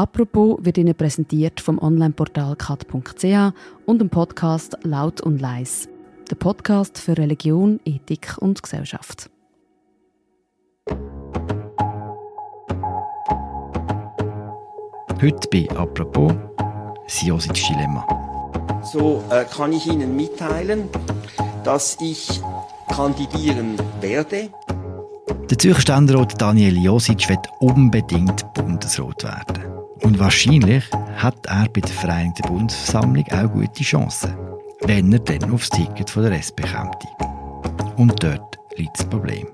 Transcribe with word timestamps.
Apropos 0.00 0.56
wird 0.62 0.78
Ihnen 0.78 0.94
präsentiert 0.94 1.60
vom 1.60 1.78
Onlineportal 1.78 2.56
kat.ch 2.56 3.52
und 3.84 3.98
dem 3.98 4.08
Podcast 4.08 4.78
Laut 4.82 5.20
und 5.20 5.42
Leis. 5.42 5.90
Der 6.30 6.36
Podcast 6.36 6.96
für 6.96 7.18
Religion, 7.18 7.80
Ethik 7.84 8.38
und 8.38 8.62
Gesellschaft. 8.62 9.28
Heute 15.20 15.48
bei 15.52 15.68
Apropos 15.76 16.32
Siosits 17.06 17.68
Dilemma. 17.68 18.80
So 18.82 19.22
äh, 19.30 19.44
kann 19.44 19.74
ich 19.74 19.86
Ihnen 19.86 20.16
mitteilen, 20.16 20.88
dass 21.62 21.98
ich 22.00 22.40
kandidieren 22.88 23.76
werde. 24.00 24.48
Der 25.50 25.58
Zürcher 25.58 25.82
Ständerat 25.82 26.40
Daniel 26.40 26.78
Josic 26.82 27.28
wird 27.28 27.46
unbedingt 27.58 28.50
Bundesrat 28.54 29.24
werden. 29.24 29.79
Und 30.02 30.18
wahrscheinlich 30.18 30.84
hat 31.16 31.46
er 31.46 31.68
bei 31.68 31.80
der 31.80 31.90
Vereinigten 31.90 32.48
Bundesversammlung 32.48 33.24
auch 33.32 33.52
gute 33.52 33.82
Chancen, 33.82 34.34
wenn 34.82 35.12
er 35.12 35.18
dann 35.18 35.52
aufs 35.52 35.68
Ticket 35.68 36.10
von 36.10 36.22
der 36.22 36.32
SP 36.40 36.64
kommt. 36.64 36.96
Und 37.96 38.22
dort 38.22 38.58
liegt 38.76 38.98
das 38.98 39.06
Problem. 39.06 39.46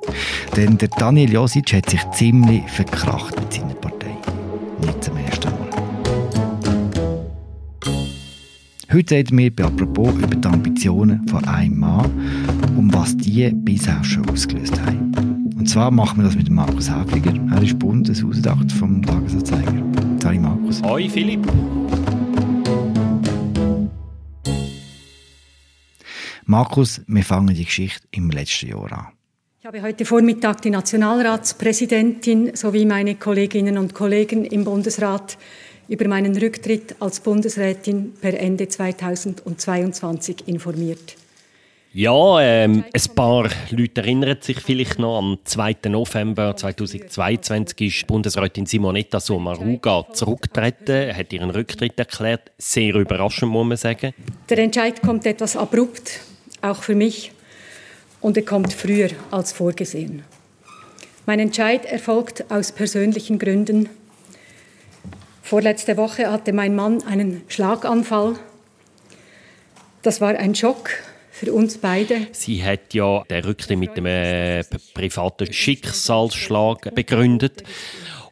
Denn 0.57 0.79
der 0.79 0.89
Daniel 0.89 1.33
Josic 1.33 1.73
hat 1.73 1.91
sich 1.91 2.01
ziemlich 2.13 2.63
verkracht 2.71 3.39
mit 3.41 3.53
seiner 3.53 3.75
Partei. 3.75 4.17
Nicht 4.81 5.05
zum 5.05 5.17
ersten 5.17 5.51
Mal. 5.51 5.67
Heute 8.93 9.17
reden 9.17 9.37
wir 9.37 9.55
bei 9.55 9.65
Apropos 9.65 10.15
über 10.15 10.37
die 10.37 10.49
Ambitionen 10.49 11.27
von 11.29 11.45
einem 11.47 11.81
Mann 11.81 12.11
und 12.77 12.95
was 12.95 13.17
die 13.17 13.51
bisher 13.53 14.03
schon 14.05 14.29
ausgelöst 14.31 14.81
haben. 14.81 15.13
Und 15.59 15.69
zwar 15.69 15.91
machen 15.91 16.19
wir 16.19 16.25
das 16.25 16.37
mit 16.37 16.49
Markus 16.49 16.89
Häfliger. 16.89 17.35
Er 17.51 17.63
ist 17.63 17.79
Bundeshausdacht 17.79 18.71
vom 18.71 19.03
Tagesanzeiger. 19.03 19.96
Hallo 20.27 20.41
Markus. 20.41 20.83
Hoi 20.83 21.09
Philipp. 21.09 21.47
Markus, 26.47 27.01
wir 27.07 27.23
fangen 27.23 27.55
die 27.55 27.65
Geschichte 27.65 28.09
im 28.11 28.31
letzten 28.31 28.71
Jahr 28.71 28.93
an. 28.93 29.07
Ich 29.61 29.67
habe 29.67 29.83
heute 29.83 30.05
Vormittag 30.05 30.63
die 30.63 30.71
Nationalratspräsidentin 30.71 32.57
sowie 32.57 32.87
meine 32.87 33.15
Kolleginnen 33.15 33.79
und 33.79 33.95
Kollegen 33.95 34.45
im 34.45 34.65
Bundesrat 34.65 35.39
über 35.87 36.09
meinen 36.09 36.37
Rücktritt 36.37 36.97
als 36.99 37.21
Bundesrätin 37.21 38.13
per 38.21 38.37
Ende 38.37 38.67
2022 38.67 40.49
informiert. 40.49 41.15
Ja, 41.99 42.43
ähm, 42.43 42.85
ein 42.93 43.15
paar 43.15 43.49
Leute 43.71 44.03
erinnern 44.03 44.37
sich 44.43 44.61
vielleicht 44.61 44.99
noch, 44.99 45.17
am 45.17 45.39
2. 45.43 45.77
November 45.89 46.55
2022 46.55 47.81
ist 47.81 48.07
Bundesrätin 48.07 48.67
Simonetta 48.67 49.19
Sommaruga 49.19 50.05
zurückgetreten, 50.13 51.17
hat 51.17 51.33
ihren 51.33 51.49
Rücktritt 51.49 51.99
erklärt. 51.99 52.53
Sehr 52.59 52.97
überraschend, 52.97 53.51
muss 53.51 53.67
man 53.67 53.79
sagen. 53.79 54.13
Der 54.51 54.59
Entscheid 54.59 55.01
kommt 55.01 55.25
etwas 55.25 55.57
abrupt, 55.57 56.21
auch 56.61 56.83
für 56.83 56.95
mich, 56.95 57.33
und 58.21 58.37
er 58.37 58.45
kommt 58.45 58.75
früher 58.75 59.09
als 59.31 59.53
vorgesehen. 59.53 60.23
Mein 61.25 61.39
Entscheid 61.39 61.87
erfolgt 61.87 62.45
aus 62.51 62.73
persönlichen 62.73 63.39
Gründen. 63.39 63.89
Vorletzte 65.41 65.97
Woche 65.97 66.31
hatte 66.31 66.53
mein 66.53 66.77
Mann 66.77 67.03
einen 67.05 67.41
Schlaganfall. 67.49 68.35
Das 70.03 70.21
war 70.21 70.35
ein 70.35 70.55
Schock 70.55 70.91
für 71.37 71.53
uns 71.53 71.77
beide. 71.77 72.29
Sie 72.33 72.65
hat 72.65 72.95
ja 72.95 73.23
den 73.25 73.45
Rücktritt 73.45 73.79
mit 73.79 73.91
einem 73.91 74.07
äh, 74.07 74.65
privaten 74.95 75.53
Schicksalsschlag 75.53 76.95
begründet. 76.95 77.63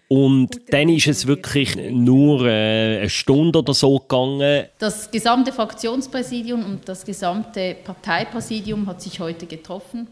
Und 0.08 0.72
dann 0.72 0.88
ist 0.88 1.06
es 1.06 1.27
wirklich 1.27 1.77
nur 1.77 2.47
äh, 2.47 3.00
eine 3.00 3.10
Stunde 3.10 3.58
oder 3.58 3.75
so 3.75 3.98
gegangen. 3.98 4.66
Das 4.78 5.10
gesamte 5.10 5.52
Fraktionspräsidium 5.52 6.64
und 6.64 6.88
das 6.88 7.05
gesamte 7.05 7.77
Parteipräsidium 7.84 8.86
hat 8.86 9.02
sich 9.02 9.20
heute 9.20 9.47
getroffen. 9.47 10.06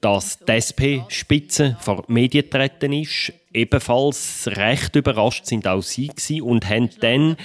Dass 0.00 0.38
die 0.38 0.52
SP-Spitze 0.52 1.76
vor 1.80 2.04
die 2.08 2.12
Medien 2.12 2.44
getreten 2.44 2.92
ist. 2.92 3.32
Ebenfalls 3.52 4.46
recht 4.46 4.96
überrascht 4.96 5.46
sind 5.46 5.66
auch 5.66 5.82
sie 5.82 6.40
und 6.40 6.68
haben 6.68 6.90
dann 7.00 7.36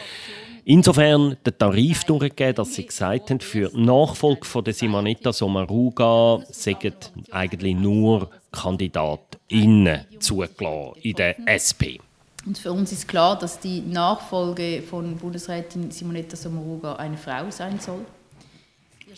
Insofern 0.66 1.38
den 1.46 1.58
Tarif 1.58 2.04
durchgegeben, 2.04 2.56
dass 2.56 2.76
sie 2.76 2.86
gesagt 2.86 3.30
haben, 3.30 3.40
für 3.40 3.70
die 3.70 3.82
Nachfolge 3.82 4.46
von 4.46 4.64
der 4.64 4.74
Simonetta 4.74 5.34
Sommaruga 5.34 6.44
sagen 6.50 6.94
eigentlich 7.32 7.76
nur 7.76 8.30
KandidatInnen 8.52 10.06
zugelassen 10.20 11.00
in 11.02 11.16
der 11.16 11.36
SP. 11.48 12.00
Und 12.46 12.58
für 12.58 12.72
uns 12.72 12.92
ist 12.92 13.08
klar, 13.08 13.38
dass 13.38 13.60
die 13.60 13.82
Nachfolge 13.82 14.82
von 14.82 15.18
Bundesrätin 15.18 15.92
Simonetta 15.92 16.36
Sommaruga 16.36 16.96
eine 16.96 17.18
Frau 17.18 17.50
sein 17.50 17.80
soll. 17.80 18.06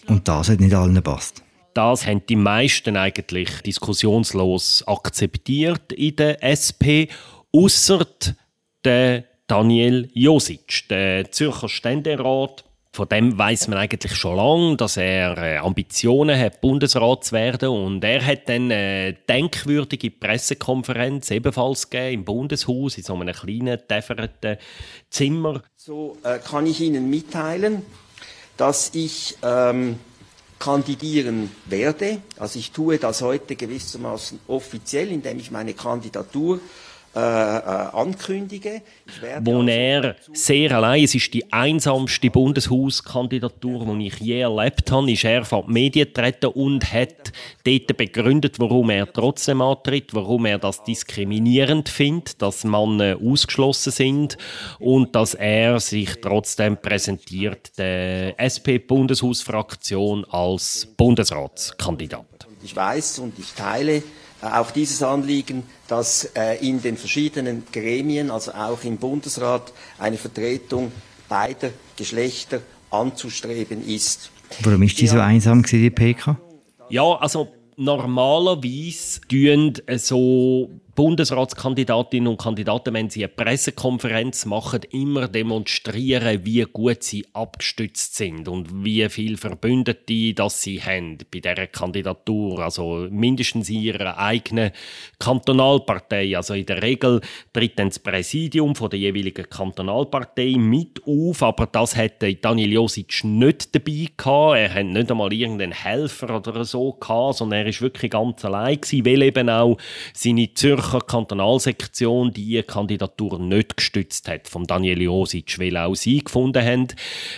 Und 0.07 0.27
das 0.27 0.49
hat 0.49 0.59
nicht 0.59 0.73
allen 0.73 0.95
gepasst. 0.95 1.43
Das 1.73 2.05
haben 2.05 2.25
die 2.27 2.35
meisten 2.35 2.97
eigentlich 2.97 3.61
diskussionslos 3.61 4.83
akzeptiert 4.87 5.93
in 5.93 6.15
der 6.15 6.43
SP, 6.43 7.07
außer 7.53 8.05
der 8.83 9.23
Daniel 9.51 10.09
Josic, 10.13 10.87
der 10.87 11.29
Zürcher 11.29 11.67
Ständerat. 11.67 12.63
Von 12.93 13.09
dem 13.09 13.37
weiß 13.37 13.67
man 13.67 13.79
eigentlich 13.79 14.15
schon 14.15 14.37
lange, 14.37 14.77
dass 14.77 14.95
er 14.95 15.37
äh, 15.37 15.57
Ambitionen 15.57 16.39
hat, 16.39 16.61
Bundesrat 16.61 17.25
zu 17.25 17.33
werden. 17.33 17.67
Und 17.67 18.01
er 18.01 18.25
hat 18.25 18.47
dann 18.47 18.71
eine 18.71 19.11
denkwürdige 19.27 20.09
Pressekonferenz 20.09 21.31
ebenfalls 21.31 21.89
gegeben, 21.89 22.13
im 22.13 22.23
Bundeshaus, 22.23 22.97
in 22.97 23.03
so 23.03 23.13
einem 23.13 23.35
kleinen, 23.35 23.77
täfernden 23.89 24.55
Zimmer. 25.09 25.61
So 25.75 26.15
äh, 26.23 26.39
kann 26.39 26.65
ich 26.65 26.79
Ihnen 26.79 27.09
mitteilen, 27.09 27.81
dass 28.55 28.95
ich 28.95 29.35
ähm, 29.43 29.99
kandidieren 30.59 31.51
werde. 31.65 32.21
Also 32.39 32.57
ich 32.57 32.71
tue 32.71 32.99
das 32.99 33.21
heute 33.21 33.57
gewissermaßen 33.57 34.39
offiziell, 34.47 35.11
indem 35.11 35.39
ich 35.39 35.51
meine 35.51 35.73
Kandidatur 35.73 36.55
äh, 36.57 36.90
äh, 37.13 37.19
ankündige. 37.19 38.81
Wo 39.41 39.59
also 39.59 39.67
er 39.67 40.15
sehr 40.33 40.71
allein, 40.71 41.03
es 41.03 41.15
ist 41.15 41.33
die 41.33 41.51
einsamste 41.51 42.29
Bundeshauskandidatur, 42.29 43.85
die 43.97 44.07
ich 44.07 44.19
je 44.19 44.39
erlebt 44.41 44.89
habe, 44.91 45.11
ist 45.11 45.25
er 45.25 45.43
vor 45.43 45.65
die 45.67 45.73
Medien 45.73 46.07
getreten 46.07 46.47
und 46.47 46.91
hat 46.91 47.33
dort 47.65 47.97
begründet, 47.97 48.59
warum 48.59 48.89
er 48.89 49.11
trotzdem 49.11 49.61
antritt, 49.61 50.13
warum 50.13 50.45
er 50.45 50.57
das 50.57 50.83
diskriminierend 50.83 51.89
findet, 51.89 52.41
dass 52.41 52.63
Männer 52.63 53.17
ausgeschlossen 53.21 53.91
sind 53.91 54.37
und 54.79 55.15
dass 55.15 55.33
er 55.33 55.79
sich 55.79 56.21
trotzdem 56.21 56.77
präsentiert 56.77 57.77
der 57.77 58.39
SP-Bundeshausfraktion 58.39 60.25
als 60.29 60.87
Bundesratskandidat. 60.97 62.25
Ich 62.63 62.75
weiß 62.75 63.19
und 63.19 63.37
ich 63.39 63.51
teile 63.53 64.03
äh, 64.41 64.45
auch 64.45 64.71
dieses 64.71 65.03
Anliegen, 65.03 65.63
dass 65.87 66.25
äh, 66.35 66.55
in 66.65 66.81
den 66.81 66.97
verschiedenen 66.97 67.63
Gremien, 67.71 68.31
also 68.31 68.51
auch 68.53 68.83
im 68.83 68.97
Bundesrat, 68.97 69.73
eine 69.99 70.17
Vertretung 70.17 70.91
beider 71.29 71.71
Geschlechter 71.95 72.61
anzustreben 72.89 73.87
ist. 73.87 74.31
Warum 74.63 74.83
ist 74.83 74.99
die 74.99 75.07
so 75.07 75.19
einsam 75.19 75.63
die 75.63 75.89
PK? 75.89 76.37
Ja, 76.89 77.15
also 77.15 77.47
normalerweise 77.77 79.21
tun 79.29 79.73
so 79.97 80.69
Bundesratskandidatinnen 80.93 82.27
und 82.27 82.37
Kandidaten, 82.37 82.93
wenn 82.93 83.09
sie 83.09 83.23
eine 83.23 83.29
Pressekonferenz 83.29 84.45
machen, 84.45 84.81
immer 84.91 85.29
demonstrieren, 85.29 86.43
wie 86.43 86.63
gut 86.63 87.03
sie 87.03 87.25
abgestützt 87.31 88.15
sind 88.15 88.49
und 88.49 88.83
wie 88.83 89.07
viel 89.07 89.37
Verbündete 89.37 90.33
das 90.33 90.61
sie 90.61 90.81
haben 90.81 91.17
bei 91.31 91.39
dieser 91.39 91.67
Kandidatur. 91.67 92.59
Also 92.59 93.07
mindestens 93.09 93.69
in 93.69 93.81
ihrer 93.81 94.17
eigenen 94.17 94.71
Kantonalpartei. 95.17 96.35
Also 96.35 96.55
in 96.55 96.65
der 96.65 96.83
Regel 96.83 97.21
tritt 97.53 97.79
dann 97.79 97.87
das 97.87 97.99
Präsidium 97.99 98.75
von 98.75 98.89
der 98.89 98.99
jeweiligen 98.99 99.49
Kantonalpartei 99.49 100.55
mit 100.57 101.01
auf, 101.07 101.41
aber 101.41 101.67
das 101.67 101.95
hätte 101.95 102.35
Daniel 102.35 102.73
Josic 102.73 103.23
nicht 103.23 103.73
dabei 103.73 104.07
gehabt. 104.17 104.57
Er 104.57 104.73
hat 104.73 104.85
nicht 104.85 105.09
einmal 105.09 105.31
irgendeinen 105.31 105.71
Helfer 105.71 106.35
oder 106.35 106.65
so 106.65 106.93
gehabt, 106.93 107.37
sondern 107.37 107.61
er 107.61 107.67
ist 107.67 107.81
wirklich 107.81 108.11
ganz 108.11 108.43
allein 108.43 108.81
gewesen, 108.81 109.05
weil 109.05 109.21
eben 109.21 109.49
auch 109.49 109.77
seine 110.13 110.53
Zürcher 110.53 110.80
Zürcher 110.81 111.01
Kantonalsektion 111.01 112.33
die 112.33 112.61
Kandidatur 112.63 113.39
nicht 113.39 113.77
gestützt 113.77 114.27
hat 114.27 114.47
von 114.47 114.63
Daniel 114.63 115.03
Josic, 115.03 115.59
weil 115.59 115.77
auch 115.77 115.93
sie 115.93 116.23
gefunden 116.23 116.65
haben, 116.65 116.87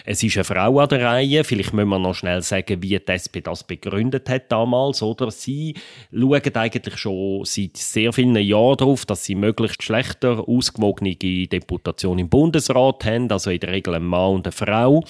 es 0.06 0.24
ist 0.24 0.38
eine 0.38 0.46
Frau 0.46 0.80
an 0.80 0.88
der 0.88 1.02
Reihe. 1.04 1.44
Vielleicht 1.44 1.74
müssen 1.74 1.90
wir 1.90 2.00
noch 2.00 2.16
schnell 2.16 2.42
sagen, 2.42 2.82
wie 2.82 2.98
die 2.98 3.12
SP 3.12 3.44
das 3.44 3.66
begründet 3.66 4.30
hat 4.30 4.50
damals. 4.52 5.02
Oder 5.02 5.30
sie 5.30 5.76
schauen 6.12 6.56
eigentlich 6.56 6.98
schon 6.98 7.44
seit 7.44 7.76
sehr 7.76 8.14
vielen 8.14 8.38
Jahren 8.38 8.78
darauf, 8.78 9.06
dass 9.06 9.26
sie 9.26 9.36
möglichst 9.36 9.84
schlechter 9.84 10.48
ausgewogene 10.48 11.16
Deputation 11.16 12.20
im 12.20 12.30
Bundesrat 12.30 13.04
haben, 13.04 13.30
also 13.30 13.50
in 13.50 13.60
der 13.60 13.72
Regel 13.72 13.96
ein 13.96 14.06
Mann 14.06 14.36
und 14.36 14.48
eine 14.48 14.54
Frau. 14.54 15.04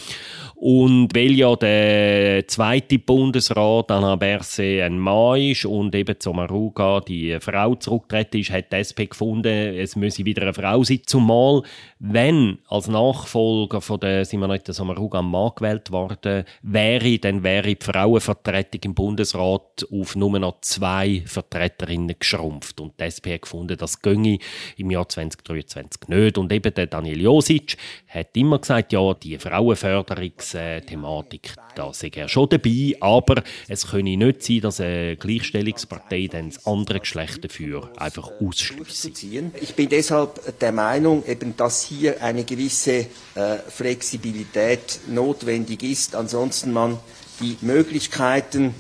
Und 0.56 1.10
weil 1.14 1.34
ja 1.34 1.56
der 1.56 2.48
zweite 2.48 2.98
Bundesrat, 2.98 3.92
Anna 3.92 4.16
Berse, 4.16 4.84
ein 4.84 4.98
Mann 4.98 5.40
ist 5.40 5.66
und 5.66 5.94
eben 5.94 6.20
Zomaruga 6.20 7.02
die 7.02 7.38
Frau 7.40 7.76
zurücktritt, 7.76 8.23
vertreten 8.24 8.40
ist, 8.40 8.52
hat 8.52 8.72
die 8.72 8.78
SP 8.82 9.06
gefunden, 9.08 9.76
es 9.76 9.96
müsse 9.96 10.26
wieder 10.26 10.42
eine 10.44 10.54
Frau 10.54 10.84
sein. 10.84 11.02
Zumal, 11.06 11.64
wenn 12.00 12.60
als 12.68 12.88
Nachfolger 12.88 13.82
von 13.82 14.00
der 14.00 14.26
Simonetta 14.26 14.74
Sommaruga 14.74 15.20
am 15.20 15.30
Mann 15.32 15.52
gewählt 15.56 15.92
worden 15.92 16.46
wäre, 16.62 17.20
dann 17.20 17.44
wäre 17.44 17.76
die 17.76 17.84
Frauenvertretung 17.84 18.82
im 18.84 18.96
Bundesrat 18.96 19.86
auf 19.92 20.16
nur 20.16 20.40
noch 20.40 20.62
zwei 20.62 21.24
Vertreterinnen 21.26 22.16
geschrumpft. 22.18 22.80
Und 22.80 23.00
die 23.00 23.04
SP 23.08 23.36
hat 23.36 23.44
gefunden, 23.44 23.78
das 23.78 24.02
ginge 24.02 24.40
im 24.78 24.90
Jahr 24.92 25.08
2023 25.08 26.08
nicht. 26.08 26.38
Und 26.38 26.52
eben 26.52 26.74
der 26.74 26.88
Daniel 26.88 27.22
Josic 27.22 27.78
hat 28.08 28.36
immer 28.36 28.60
gesagt, 28.60 28.92
ja, 28.94 29.14
die 29.14 29.38
Frauenförderungsthematik, 29.38 31.54
da 31.76 31.94
sei 31.94 32.10
er 32.16 32.30
schon 32.30 32.50
dabei, 32.50 32.96
aber 33.00 33.44
es 33.68 33.88
könne 33.88 34.18
nicht 34.18 34.44
sein, 34.44 34.62
dass 34.62 34.80
eine 34.80 35.18
Gleichstellungspartei 35.18 36.28
dann 36.32 36.50
das 36.50 36.66
andere 36.66 37.00
Geschlecht 37.00 37.44
dafür 37.44 37.92
ausschließt. 38.22 39.24
Ich 39.62 39.76
bin 39.76 39.90
deshalb 39.90 40.60
der 40.60 40.72
Meinung, 40.72 41.26
eben, 41.26 41.56
dass 41.58 41.84
hier 41.84 42.22
eine 42.22 42.44
gewisse 42.44 43.08
äh, 43.36 43.58
Flexibilität 43.68 45.00
notwendig 45.08 45.84
ist. 45.84 46.16
Ansonsten 46.16 46.72
man 46.72 47.00
die 47.40 47.58
Möglichkeiten 47.62 48.76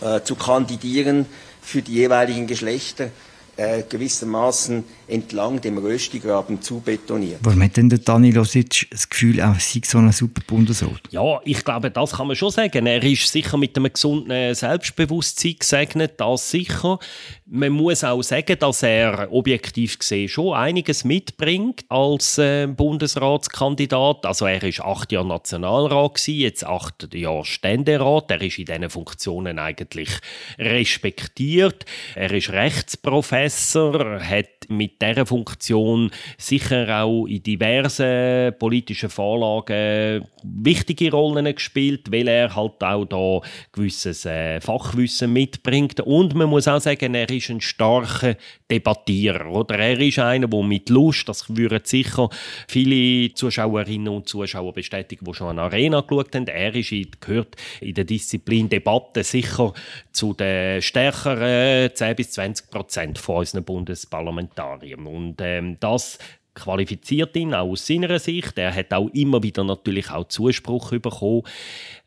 äh, 0.00 0.22
zu 0.22 0.34
kandidieren 0.34 1.26
für 1.62 1.82
die 1.82 1.94
jeweiligen 1.94 2.46
Geschlechter 2.46 3.10
äh, 3.56 3.82
gewissermaßen 3.82 4.84
entlang 5.10 5.60
dem 5.60 5.78
Röstigraben 5.78 6.62
zu 6.62 6.80
betonieren. 6.80 7.38
Warum 7.42 7.62
hat 7.62 7.76
denn 7.76 7.88
der 7.88 7.98
Dani 7.98 8.30
Losic 8.30 8.88
das 8.90 9.08
Gefühl, 9.08 9.38
er 9.38 9.56
sei 9.58 9.80
so 9.84 9.98
ein 9.98 10.12
super 10.12 10.42
Bundesrat? 10.46 11.00
Ja, 11.10 11.40
ich 11.44 11.64
glaube, 11.64 11.90
das 11.90 12.12
kann 12.12 12.28
man 12.28 12.36
schon 12.36 12.50
sagen. 12.50 12.86
Er 12.86 13.02
ist 13.02 13.30
sicher 13.30 13.56
mit 13.56 13.76
einem 13.76 13.92
gesunden 13.92 14.54
Selbstbewusstsein 14.54 15.56
gesegnet, 15.58 16.14
das 16.18 16.50
sicher. 16.50 16.98
Man 17.46 17.72
muss 17.72 18.04
auch 18.04 18.22
sagen, 18.22 18.56
dass 18.58 18.82
er 18.82 19.32
objektiv 19.32 19.98
gesehen 19.98 20.28
schon 20.28 20.54
einiges 20.54 21.04
mitbringt 21.04 21.84
als 21.88 22.38
äh, 22.38 22.68
Bundesratskandidat. 22.68 24.24
Also 24.24 24.46
er 24.46 24.62
ist 24.62 24.80
acht 24.80 25.10
Jahre 25.10 25.26
Nationalrat 25.26 26.14
gewesen, 26.14 26.40
jetzt 26.40 26.64
acht 26.64 27.12
Jahre 27.12 27.44
Ständerat. 27.44 28.30
Er 28.30 28.40
ist 28.40 28.58
in 28.58 28.66
diesen 28.66 28.90
Funktionen 28.90 29.58
eigentlich 29.58 30.10
respektiert. 30.58 31.84
Er 32.14 32.32
ist 32.32 32.50
Rechtsprofessor, 32.50 34.20
hat 34.20 34.68
mit 34.68 34.99
dieser 35.00 35.26
Funktion 35.26 36.10
sicher 36.36 37.02
auch 37.02 37.26
in 37.26 37.42
diversen 37.42 38.52
politischen 38.58 39.10
Vorlagen 39.10 40.26
wichtige 40.42 41.10
Rollen 41.10 41.54
gespielt, 41.54 42.10
weil 42.12 42.28
er 42.28 42.54
halt 42.54 42.82
auch 42.82 43.04
da 43.04 43.40
gewisses 43.72 44.24
äh, 44.24 44.60
Fachwissen 44.60 45.32
mitbringt. 45.32 46.00
Und 46.00 46.34
man 46.34 46.48
muss 46.48 46.68
auch 46.68 46.80
sagen, 46.80 47.14
er 47.14 47.28
ist 47.30 47.50
ein 47.50 47.60
starker 47.60 48.36
Debattierer. 48.70 49.50
Oder? 49.50 49.78
Er 49.78 49.98
ist 50.00 50.18
einer, 50.18 50.48
der 50.48 50.62
mit 50.62 50.88
Lust, 50.88 51.28
das 51.28 51.54
würden 51.54 51.80
sicher 51.84 52.28
viele 52.68 53.32
Zuschauerinnen 53.34 54.08
und 54.08 54.28
Zuschauer 54.28 54.72
bestätigen, 54.72 55.24
die 55.24 55.34
schon 55.34 55.48
an 55.48 55.58
Arena 55.58 56.00
geschaut 56.00 56.34
haben, 56.34 56.46
er 56.46 56.74
ist 56.74 57.20
gehört 57.20 57.56
in 57.80 57.94
der 57.94 58.04
Disziplin 58.04 58.68
Debatte 58.68 59.24
sicher 59.24 59.72
zu 60.12 60.34
den 60.34 60.82
stärkeren 60.82 61.94
10 61.94 62.16
bis 62.16 62.32
20 62.32 62.70
Prozent 62.70 63.18
von 63.18 63.36
unseren 63.36 63.64
Bundesparlamentariern. 63.64 64.89
Und 64.96 65.36
ähm, 65.40 65.76
das 65.80 66.18
qualifiziert 66.54 67.36
ihn 67.36 67.54
auch 67.54 67.70
aus 67.70 67.86
seiner 67.86 68.18
Sicht. 68.18 68.58
Er 68.58 68.74
hat 68.74 68.92
auch 68.92 69.08
immer 69.10 69.42
wieder 69.42 69.64
natürlich 69.64 70.10
auch 70.10 70.28
Zuspruch 70.28 70.90
bekommen 70.98 71.42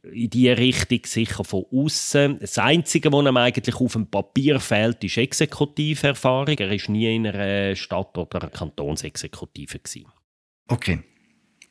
in 0.03 0.29
diese 0.29 0.57
Richtung, 0.57 0.99
sicher 1.05 1.43
von 1.43 1.65
außen. 1.71 2.39
Das 2.39 2.57
Einzige, 2.57 3.11
was 3.11 3.25
ihm 3.25 3.37
eigentlich 3.37 3.75
auf 3.75 3.93
dem 3.93 4.07
Papier 4.07 4.59
fehlt, 4.59 5.03
ist 5.03 5.17
Exekutiverfahrung. 5.17 6.57
Er 6.57 6.69
war 6.69 6.91
nie 6.91 7.15
in 7.15 7.27
einer 7.27 7.75
Stadt- 7.75 8.17
oder 8.17 8.41
einer 8.41 8.51
Kantonsexekutive. 8.51 9.79
Gewesen. 9.79 10.07
Okay. 10.67 10.99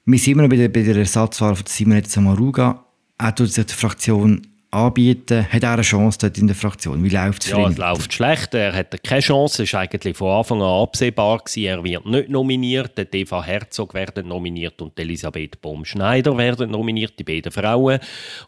Wir 0.05 0.19
sind 0.19 0.33
immer 0.33 0.43
noch 0.43 0.49
bei 0.49 0.57
der, 0.67 0.97
Ersatzwahl 0.97 1.55
von 1.55 1.67
Simonetta 1.67 2.09
Samaruga. 2.09 2.87
Er 3.19 3.35
tut 3.35 3.53
sich 3.53 3.67
die 3.67 3.75
Fraktion 3.75 4.47
anbieten, 4.73 5.47
hat 5.53 5.63
er 5.63 5.75
eine 5.75 5.83
Chance 5.83 6.19
dort 6.23 6.39
in 6.39 6.47
der 6.47 6.57
Fraktion? 6.57 7.05
Wie 7.05 7.11
läuft 7.11 7.45
es 7.45 7.51
ja, 7.51 7.69
es 7.69 7.77
läuft 7.77 8.13
schlecht. 8.13 8.55
Er 8.55 8.73
hat 8.73 9.03
keine 9.05 9.21
Chance. 9.21 9.63
Es 9.63 9.73
war 9.73 9.81
eigentlich 9.81 10.17
von 10.17 10.31
Anfang 10.31 10.63
an 10.63 10.83
absehbar. 10.83 11.39
Gewesen. 11.39 11.65
Er 11.65 11.85
wird 11.85 12.07
nicht 12.07 12.29
nominiert. 12.31 12.97
Der 12.97 13.13
Eva 13.13 13.43
Herzog 13.45 13.95
werden 13.95 14.29
nominiert 14.29 14.81
und 14.81 14.99
Elisabeth 14.99 15.61
Baum-Schneider 15.61 16.37
werden 16.37 16.71
nominiert, 16.71 17.19
die 17.19 17.25
beiden 17.25 17.53
Frauen. 17.53 17.99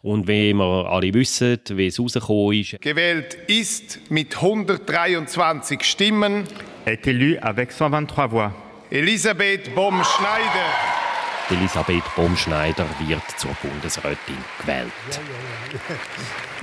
Und 0.02 0.26
wie 0.26 0.54
wir 0.54 0.86
alle 0.88 1.12
wissen, 1.12 1.58
wie 1.70 1.86
es 1.86 2.00
rausgekommen 2.00 2.58
ist. 2.58 2.80
Gewählt 2.80 3.36
ist 3.46 4.00
mit 4.10 4.34
123 4.34 5.82
Stimmen. 5.82 6.44
Est 6.86 7.06
élu 7.06 7.38
avec 7.40 7.72
123 7.72 8.30
voix. 8.32 8.52
Elisabeth 8.90 9.74
Baum-Schneider. 9.74 11.03
Elisabeth 11.50 12.04
Baumschneider 12.16 12.86
wird 13.00 13.22
zur 13.36 13.50
Bundesrätin 13.62 14.38
gewählt. 14.60 14.92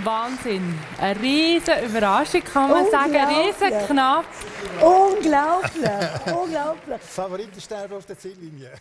Wahnsinn. 0.03 0.73
Eine 0.99 1.21
riesige 1.21 1.85
Überraschung, 1.85 2.43
kann 2.43 2.71
man 2.71 2.89
sagen. 2.89 3.15
Riesen 3.15 3.87
knapp. 3.87 4.25
Unglaublich. 4.81 6.35
Unglaublich. 6.35 7.01
Favoritensterben 7.01 7.97
auf 7.97 8.05
der 8.07 8.17
Ziellinie. 8.17 8.71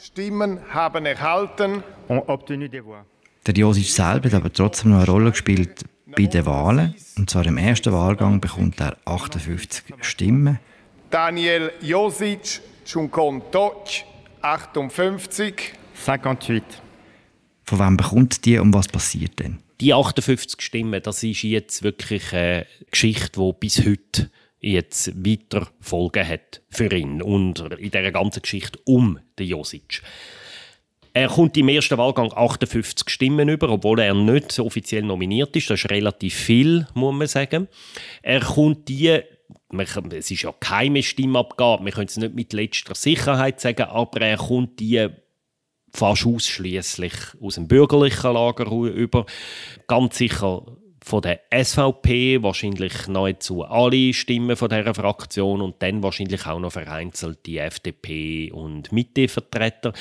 Stimmen 0.00 0.60
haben 0.72 1.04
erhalten. 1.04 1.82
Ont 2.08 2.28
obtenu 2.28 2.68
des 2.68 2.84
voix. 2.84 3.04
Der 3.46 3.54
Josic 3.54 3.90
selber 3.90 4.28
hat 4.28 4.34
aber 4.34 4.52
trotzdem 4.52 4.92
noch 4.92 4.98
eine 4.98 5.06
Rolle 5.06 5.30
gespielt 5.30 5.84
bei 6.06 6.24
den 6.24 6.46
Wahlen. 6.46 6.94
Und 7.16 7.28
zwar 7.28 7.44
im 7.44 7.58
ersten 7.58 7.92
Wahlgang 7.92 8.40
bekommt 8.40 8.80
er 8.80 8.96
58 9.04 9.84
Stimmen. 10.00 10.58
Daniel 11.10 11.72
Josic, 11.80 12.60
Chunkontoc, 12.84 13.88
58. 14.42 15.72
58. 16.06 16.62
Von 17.64 17.78
wem 17.78 17.96
bekommt 17.96 18.44
die 18.44 18.58
und 18.58 18.72
was 18.72 18.88
passiert 18.88 19.38
denn? 19.40 19.58
Die 19.80 19.92
58 19.92 20.60
Stimmen, 20.60 21.02
das 21.02 21.22
ist 21.22 21.42
jetzt 21.42 21.82
wirklich 21.82 22.32
eine 22.32 22.66
Geschichte, 22.90 23.40
die 23.40 23.52
bis 23.60 23.84
heute 23.84 24.30
jetzt 24.60 25.12
weiter 25.24 25.68
Folgen 25.80 26.26
hat 26.26 26.62
für 26.70 26.92
ihn 26.92 27.22
und 27.22 27.60
in 27.78 27.90
dieser 27.90 28.10
ganzen 28.10 28.42
Geschichte 28.42 28.78
um 28.84 29.18
den 29.38 29.48
Josic. 29.48 30.02
Er 31.12 31.28
kommt 31.28 31.56
im 31.56 31.68
ersten 31.68 31.98
Wahlgang 31.98 32.32
58 32.32 33.08
Stimmen 33.10 33.48
über, 33.48 33.68
obwohl 33.70 34.00
er 34.00 34.14
nicht 34.14 34.52
so 34.52 34.64
offiziell 34.64 35.02
nominiert 35.02 35.54
ist. 35.56 35.68
Das 35.68 35.82
ist 35.82 35.90
relativ 35.90 36.34
viel, 36.34 36.86
muss 36.94 37.14
man 37.14 37.26
sagen. 37.26 37.66
Er 38.22 38.40
kommt 38.40 38.88
die 38.88 39.20
es 39.70 40.30
ist 40.30 40.42
ja 40.42 40.52
keine 40.58 41.02
Stimmabgabe, 41.02 41.84
wir 41.84 41.92
können 41.92 42.08
es 42.08 42.16
nicht 42.16 42.34
mit 42.34 42.52
letzter 42.52 42.94
Sicherheit 42.94 43.60
sagen, 43.60 43.82
aber 43.82 44.20
er 44.20 44.38
kommt 44.38 44.80
die 44.80 45.08
fast 45.92 46.26
ausschließlich 46.26 47.14
aus 47.40 47.54
dem 47.54 47.68
bürgerlichen 47.68 48.32
Lager 48.32 48.70
über. 48.70 49.26
Ganz 49.86 50.18
sicher 50.18 50.64
von 51.08 51.22
der 51.22 51.40
SVP, 51.50 52.42
wahrscheinlich 52.42 53.08
nahezu 53.08 53.64
alle 53.64 54.12
Stimmen 54.12 54.56
von 54.56 54.68
dieser 54.68 54.94
Fraktion 54.94 55.62
und 55.62 55.76
dann 55.82 56.02
wahrscheinlich 56.02 56.46
auch 56.46 56.60
noch 56.60 56.72
vereinzelt 56.72 57.38
die 57.46 57.56
FDP 57.56 58.52
und 58.52 58.92
Mitte-Vertreter. 58.92 59.94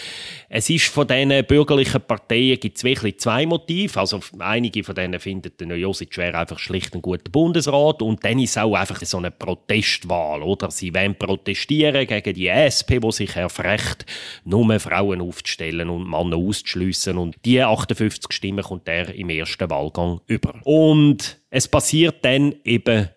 Es 0.49 0.69
ist 0.69 0.87
von 0.87 1.07
diesen 1.07 1.45
bürgerlichen 1.45 2.01
Parteien 2.01 2.59
gibt 2.59 2.77
es 2.77 2.83
wirklich 2.83 3.19
zwei 3.19 3.45
Motive. 3.45 3.97
Also 3.97 4.19
einige 4.39 4.83
von 4.83 4.95
denen 4.95 5.19
finden, 5.19 5.53
der 5.57 5.77
Josic 5.77 6.17
wäre 6.17 6.37
einfach 6.37 6.59
schlicht 6.59 6.93
ein 6.93 7.01
guter 7.01 7.31
Bundesrat 7.31 8.01
und 8.01 8.23
dann 8.25 8.39
ist 8.39 8.51
es 8.51 8.57
auch 8.57 8.75
einfach 8.75 9.01
so 9.01 9.17
eine 9.17 9.31
Protestwahl, 9.31 10.43
oder? 10.43 10.69
Sie 10.71 10.93
wollen 10.93 11.15
protestieren 11.15 12.05
gegen 12.05 12.33
die 12.33 12.49
SP, 12.49 12.99
wo 13.01 13.11
sich 13.11 13.33
erfrecht, 13.37 14.05
nur 14.43 14.77
Frauen 14.79 15.21
aufzustellen 15.21 15.89
und 15.89 16.09
Männer 16.09 16.35
auszuschliessen 16.35 17.17
und 17.17 17.37
die 17.45 17.63
58 17.63 18.33
Stimmen 18.33 18.63
kommt 18.63 18.89
er 18.89 19.15
im 19.15 19.29
ersten 19.29 19.69
Wahlgang 19.69 20.19
über. 20.27 20.55
Und 20.65 20.96
und 20.97 21.37
es 21.51 21.67
passiert 21.67 22.25
dann 22.25 22.55
eben 22.63 23.09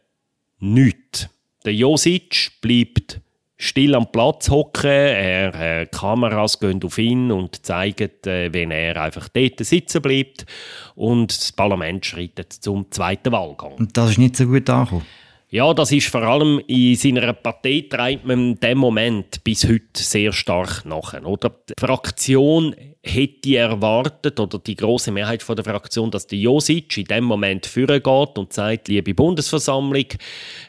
nichts. 0.58 1.28
Der 1.64 1.74
Josic 1.74 2.52
bleibt 2.60 3.20
still 3.56 3.94
am 3.94 4.10
Platz 4.10 4.50
hocken, 4.50 4.90
er, 4.90 5.54
äh, 5.54 5.86
Kameras 5.86 6.58
gehen 6.58 6.82
auf 6.82 6.98
ihn 6.98 7.30
und 7.30 7.64
zeigen, 7.64 8.10
äh, 8.26 8.52
wenn 8.52 8.70
er 8.70 9.00
einfach 9.02 9.28
dort 9.28 9.64
sitzen 9.64 10.02
bleibt 10.02 10.46
und 10.94 11.30
das 11.30 11.52
Parlament 11.52 12.04
schreitet 12.06 12.52
zum 12.52 12.90
zweiten 12.90 13.32
Wahlgang. 13.32 13.74
Und 13.74 13.96
das 13.96 14.12
ist 14.12 14.18
nicht 14.18 14.36
so 14.36 14.46
gut 14.46 14.68
angekommen? 14.68 15.06
Ja, 15.52 15.74
das 15.74 15.90
ist 15.90 16.06
vor 16.06 16.22
allem 16.22 16.60
in 16.68 16.94
seiner 16.94 17.32
Partei 17.32 17.84
treibt 17.90 18.24
man 18.24 18.54
dem 18.60 18.78
Moment 18.78 19.42
bis 19.42 19.64
heute 19.64 19.82
sehr 19.94 20.32
stark 20.32 20.84
nach. 20.84 21.20
Oder? 21.24 21.50
Die 21.68 21.72
Fraktion 21.76 22.72
hätte 23.02 23.56
erwartet, 23.56 24.38
oder 24.38 24.60
die 24.60 24.76
große 24.76 25.10
Mehrheit 25.10 25.42
von 25.42 25.56
der 25.56 25.64
Fraktion, 25.64 26.08
dass 26.12 26.28
der 26.28 26.38
Josic 26.38 26.98
in 26.98 27.04
dem 27.06 27.24
Moment 27.24 27.66
führen 27.66 28.00
geht 28.00 28.38
und 28.38 28.52
sagt, 28.52 28.86
liebe 28.86 29.12
Bundesversammlung, 29.12 30.04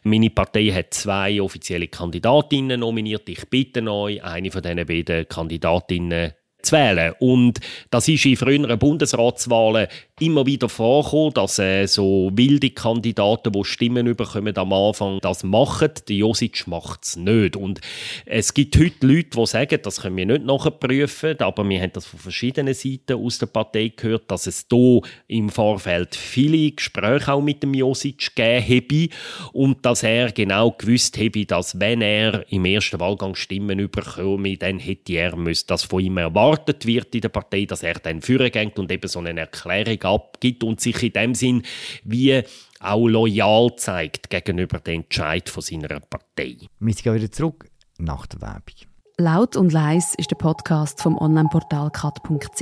meine 0.01 0.31
Partei 0.31 0.69
hat 0.69 0.95
zwei 0.95 1.39
offizielle 1.39 1.87
Kandidatinnen 1.87 2.79
nominiert. 2.79 3.29
Ich 3.29 3.47
bitte 3.51 3.83
euch, 3.87 4.23
eine 4.23 4.49
von 4.49 4.63
diesen 4.63 4.83
beiden 4.83 5.27
Kandidatinnen 5.27 6.33
zu 6.61 6.75
wählen. 6.75 7.13
Und 7.19 7.59
das 7.89 8.07
ist 8.07 8.25
in 8.25 8.37
früheren 8.37 8.79
Bundesratswahlen 8.79 9.87
immer 10.19 10.45
wieder 10.45 10.69
vorgekommen, 10.69 11.33
dass 11.33 11.57
äh, 11.59 11.87
so 11.87 12.29
wilde 12.33 12.69
Kandidaten, 12.69 13.51
die 13.51 13.63
Stimmen 13.63 14.15
bekommen 14.15 14.55
am 14.55 14.71
Anfang, 14.71 15.19
das 15.21 15.43
machen. 15.43 15.89
Der 16.07 16.15
Josic 16.15 16.67
macht 16.67 17.03
es 17.03 17.15
nicht. 17.15 17.55
Und 17.55 17.81
es 18.25 18.53
gibt 18.53 18.77
heute 18.77 19.07
Leute, 19.07 19.29
die 19.35 19.45
sagen, 19.47 19.79
das 19.81 20.01
können 20.01 20.17
wir 20.17 20.25
nicht 20.25 20.45
nachprüfen, 20.45 21.39
aber 21.39 21.67
wir 21.67 21.81
haben 21.81 21.93
das 21.93 22.05
von 22.05 22.19
verschiedenen 22.19 22.73
Seiten 22.73 23.13
aus 23.13 23.39
der 23.39 23.47
Partei 23.47 23.91
gehört, 23.95 24.29
dass 24.29 24.47
es 24.47 24.67
hier 24.69 25.01
im 25.27 25.49
Vorfeld 25.49 26.15
viele 26.15 26.71
Gespräche 26.71 27.33
auch 27.33 27.41
mit 27.41 27.63
dem 27.63 27.73
Josic 27.73 28.35
gegeben 28.35 29.09
habe 29.09 29.09
und 29.53 29.85
dass 29.85 30.03
er 30.03 30.31
genau 30.31 30.71
gewusst 30.71 31.17
habe, 31.17 31.45
dass 31.45 31.79
wenn 31.79 32.01
er 32.01 32.45
im 32.51 32.65
ersten 32.65 32.99
Wahlgang 32.99 33.35
Stimmen 33.35 33.89
bekomme, 33.89 34.57
dann 34.57 34.79
hätte 34.79 35.13
er 35.13 35.31
dass 35.67 35.83
von 35.83 35.99
ihm 36.01 36.17
erwartet 36.51 36.85
wird 36.85 37.15
in 37.15 37.21
der 37.21 37.29
Partei, 37.29 37.65
dass 37.65 37.83
er 37.83 37.93
dann 37.95 38.21
führen 38.21 38.51
geht 38.51 38.77
und 38.77 38.91
eben 38.91 39.07
so 39.07 39.19
eine 39.19 39.39
Erklärung 39.39 40.01
abgibt 40.03 40.63
und 40.63 40.81
sich 40.81 41.01
in 41.03 41.13
dem 41.13 41.35
Sinn 41.35 41.63
wie 42.03 42.41
auch 42.79 43.07
loyal 43.07 43.75
zeigt 43.77 44.29
gegenüber 44.29 44.79
dem 44.79 45.01
Entscheid 45.01 45.47
von 45.49 45.61
seiner 45.61 45.99
Partei. 45.99 46.57
Wir 46.79 46.93
gehen 46.93 47.15
wieder 47.15 47.31
zurück 47.31 47.65
nach 47.97 48.25
der 48.27 48.41
Werbung. 48.41 48.75
Laut 49.17 49.55
und 49.55 49.71
leis 49.71 50.15
ist 50.17 50.31
der 50.31 50.35
Podcast 50.35 51.01
vom 51.01 51.17
Onlineportal 51.17 51.91
kat.ch. 51.91 52.61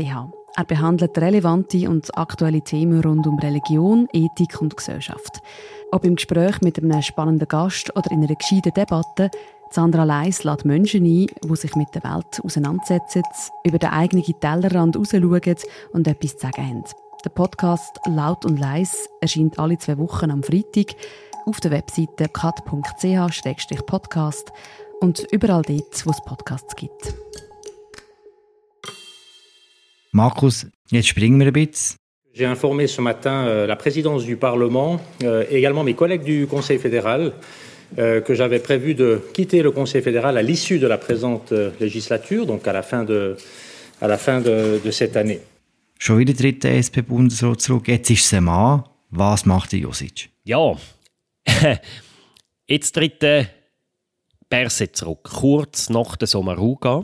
Er 0.56 0.66
behandelt 0.66 1.18
relevante 1.18 1.90
und 1.90 2.18
aktuelle 2.18 2.62
Themen 2.62 3.02
rund 3.02 3.26
um 3.28 3.40
Religion, 3.40 4.08
Ethik 4.12 4.62
und 4.62 4.76
Gesellschaft. 4.76 5.40
Ob 5.92 6.04
im 6.04 6.16
Gespräch 6.16 6.60
mit 6.62 6.78
einem 6.78 7.02
spannenden 7.02 7.48
Gast 7.48 7.96
oder 7.96 8.12
in 8.12 8.24
einer 8.24 8.36
gescheiten 8.36 8.74
Debatte, 8.74 9.32
Sandra 9.72 10.04
Leis 10.04 10.44
lädt 10.44 10.66
Menschen 10.66 11.06
ein, 11.06 11.28
die 11.44 11.56
sich 11.56 11.76
mit 11.76 11.94
der 11.94 12.04
Welt 12.04 12.42
auseinandersetzen, 12.44 13.22
über 13.64 13.78
den 13.78 13.92
eigenen 13.92 14.24
Tellerrand 14.24 14.98
rausschauen 14.98 15.56
und 15.94 16.08
etwas 16.08 16.38
zu 16.38 16.48
sagen 16.48 16.68
haben. 16.68 16.84
Der 17.24 17.30
Podcast 17.30 18.00
Laut 18.08 18.46
und 18.46 18.60
Leis 18.60 19.08
erscheint 19.22 19.60
alle 19.60 19.78
zwei 19.78 20.00
Wochen 20.00 20.32
am 20.32 20.42
Freitag 20.42 20.96
auf 21.46 21.60
der 21.60 21.70
Webseite 21.72 22.30
kat.ch-podcast 22.30 22.82
und 25.02 25.28
überall 25.32 25.62
dort, 25.62 26.06
wo 26.06 26.12
es 26.12 26.22
Podcasts 26.26 26.76
gibt. 26.76 27.14
Markus, 30.12 30.66
jetzt 30.90 31.10
springen 31.10 31.40
wir 31.40 31.48
ein 31.48 31.54
bisschen. 31.54 32.00
J'ai 32.34 32.46
informé 32.46 32.88
ce 32.88 33.02
matin 33.02 33.46
euh, 33.48 33.68
la 33.68 33.76
présidence 33.76 34.24
du 34.24 34.38
Parlement 34.38 35.00
euh, 35.24 35.44
également 35.50 35.84
mes 35.84 35.94
collègues 35.96 36.24
du 36.24 36.48
Conseil 36.48 36.80
fédéral 36.80 37.34
euh, 37.98 38.22
que 38.22 38.34
j'avais 38.34 38.60
prévu 38.60 38.94
de 38.94 39.22
quitter 39.34 39.62
le 39.62 39.72
Conseil 39.72 40.02
fédéral 40.02 40.38
à 40.38 40.42
l'issue 40.42 40.80
de 40.80 40.88
la 40.88 40.98
présente 40.98 41.52
euh, 41.52 41.72
législature, 41.80 42.46
donc 42.46 42.68
à 42.68 42.74
la 42.74 42.84
fin 42.84 43.04
de, 43.04 43.36
à 44.02 44.08
la 44.08 44.18
fin 44.18 44.42
de, 44.42 44.80
de 44.84 44.92
cette 44.92 45.16
année. 45.18 45.40
Schon 45.98 46.18
wieder 46.18 46.34
tritt 46.34 46.64
der 46.64 46.82
SP-Bundesrat 46.82 47.60
zurück. 47.60 47.90
Jetzt 47.90 48.10
ist 48.10 48.26
es 48.26 48.34
ein 48.34 48.46
Mann. 48.46 48.84
Was 49.10 49.46
macht 49.46 49.74
der 49.74 49.80
Josic? 49.80 50.30
Ja, 50.46 50.78
jetzt 52.68 52.94
tritt 52.94 53.22
der 53.22 53.50
zurück, 54.70 55.24
kurz 55.24 55.90
nach 55.90 56.16
der 56.16 56.28
Sommaruga. 56.28 57.04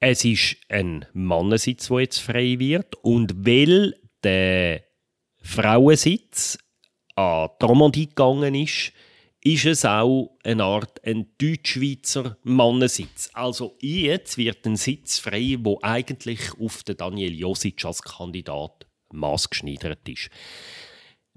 Es 0.00 0.24
ist 0.24 0.56
ein 0.68 1.06
Mannensitz, 1.14 1.88
der 1.88 2.00
jetzt 2.00 2.18
frei 2.18 2.58
wird. 2.58 2.94
Und 2.96 3.46
weil 3.46 3.94
der 4.22 4.82
Frauensitz 5.42 6.58
an 7.14 7.48
die 7.60 7.64
Romandie 7.64 8.08
gegangen 8.08 8.54
ist, 8.54 8.92
ist 9.48 9.64
es 9.64 9.84
auch 9.86 10.36
eine 10.44 10.62
Art 10.62 11.02
ein 11.04 11.26
Deutschschweizer 11.38 12.36
Mannensitz. 12.42 13.30
Also 13.32 13.76
jetzt 13.80 14.36
wird 14.36 14.66
ein 14.66 14.76
Sitz 14.76 15.18
frei, 15.18 15.56
wo 15.60 15.78
eigentlich 15.80 16.52
auf 16.60 16.82
den 16.82 16.98
Daniel 16.98 17.34
Josic 17.34 17.82
als 17.86 18.02
Kandidat 18.02 18.86
maßgeschneidert 19.10 20.06
ist. 20.06 20.28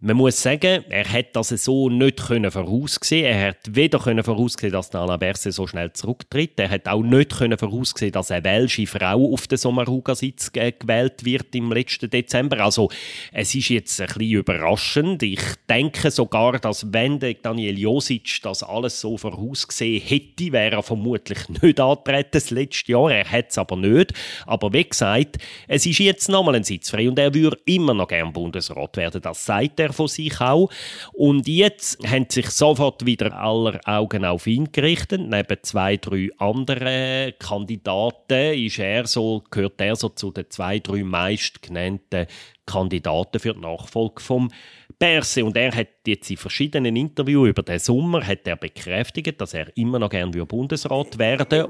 Man 0.03 0.17
muss 0.17 0.41
sagen, 0.41 0.83
er 0.89 1.07
hat 1.07 1.35
das 1.35 1.49
so 1.49 1.87
nicht 1.87 2.25
können. 2.25 2.51
Er 2.51 3.47
hat 3.47 3.57
weder 3.69 3.99
können 3.99 4.23
voraussehen, 4.23 4.71
dass 4.71 4.95
Alain 4.95 5.19
Berset 5.19 5.53
so 5.53 5.67
schnell 5.67 5.93
zurücktritt. 5.93 6.59
Er 6.59 6.71
hat 6.71 6.87
auch 6.87 7.03
nicht 7.03 7.37
können 7.37 7.55
voraussehen, 7.55 8.11
dass 8.11 8.31
eine 8.31 8.43
welsche 8.43 8.87
Frau 8.87 9.31
auf 9.31 9.45
den 9.45 9.59
Sommaruga-Sitz 9.59 10.53
gewählt 10.53 11.23
wird 11.23 11.53
im 11.53 11.71
letzten 11.71 12.09
Dezember. 12.09 12.61
Also 12.61 12.89
es 13.31 13.53
ist 13.53 13.69
jetzt 13.69 14.01
ein 14.01 14.07
bisschen 14.07 14.39
überraschend. 14.39 15.21
Ich 15.21 15.39
denke 15.69 16.09
sogar, 16.09 16.57
dass 16.57 16.91
wenn 16.91 17.19
Daniel 17.19 17.77
Josic 17.77 18.39
das 18.41 18.63
alles 18.63 19.01
so 19.01 19.19
vorausgesehen 19.19 20.01
hätte, 20.01 20.51
wäre 20.51 20.77
er 20.77 20.81
vermutlich 20.81 21.47
nicht 21.61 21.79
antreten 21.79 22.29
das 22.31 22.49
letzte 22.49 22.93
Jahr. 22.93 23.11
Er 23.11 23.31
hat 23.31 23.51
es 23.51 23.57
aber 23.59 23.75
nicht. 23.75 24.15
Aber 24.47 24.73
wie 24.73 24.83
gesagt, 24.83 25.37
es 25.67 25.85
ist 25.85 25.99
jetzt 25.99 26.27
nochmal 26.27 26.55
ein 26.55 26.63
Sitz 26.63 26.89
frei 26.89 27.07
und 27.07 27.19
er 27.19 27.35
würde 27.35 27.59
immer 27.65 27.93
noch 27.93 28.07
gern 28.07 28.33
Bundesrat 28.33 28.97
werden. 28.97 29.21
Das 29.21 29.45
sagt 29.45 29.79
er 29.79 29.90
von 29.91 30.07
sich 30.07 30.39
auch. 30.41 30.69
Und 31.13 31.47
jetzt 31.47 32.05
haben 32.07 32.27
sich 32.29 32.49
sofort 32.49 33.05
wieder 33.05 33.33
aller 33.33 33.79
Augen 33.85 34.25
auf 34.25 34.47
ihn 34.47 34.71
gerichtet. 34.71 35.21
Neben 35.21 35.57
zwei, 35.63 35.97
drei 35.97 36.29
anderen 36.37 37.33
Kandidaten 37.39 38.53
ist 38.53 38.79
er 38.79 39.07
so, 39.07 39.43
gehört 39.49 39.79
er 39.81 39.95
so 39.95 40.09
zu 40.09 40.31
den 40.31 40.49
zwei, 40.49 40.79
drei 40.79 41.03
meistgenannten 41.03 42.27
Kandidaten 42.65 43.39
für 43.39 43.53
die 43.53 43.59
Nachfolge 43.59 44.21
vom 44.21 44.49
Perse. 44.97 45.43
Und 45.43 45.57
er 45.57 45.75
hat 45.75 45.87
jetzt 46.05 46.29
in 46.29 46.37
verschiedenen 46.37 46.95
Interviews 46.95 47.49
über 47.49 47.63
den 47.63 47.79
Sommer 47.79 48.25
hat 48.25 48.47
er 48.47 48.55
bekräftigt, 48.55 49.41
dass 49.41 49.53
er 49.53 49.75
immer 49.75 49.99
noch 49.99 50.09
gerne 50.09 50.45
Bundesrat 50.45 51.17
werden 51.17 51.67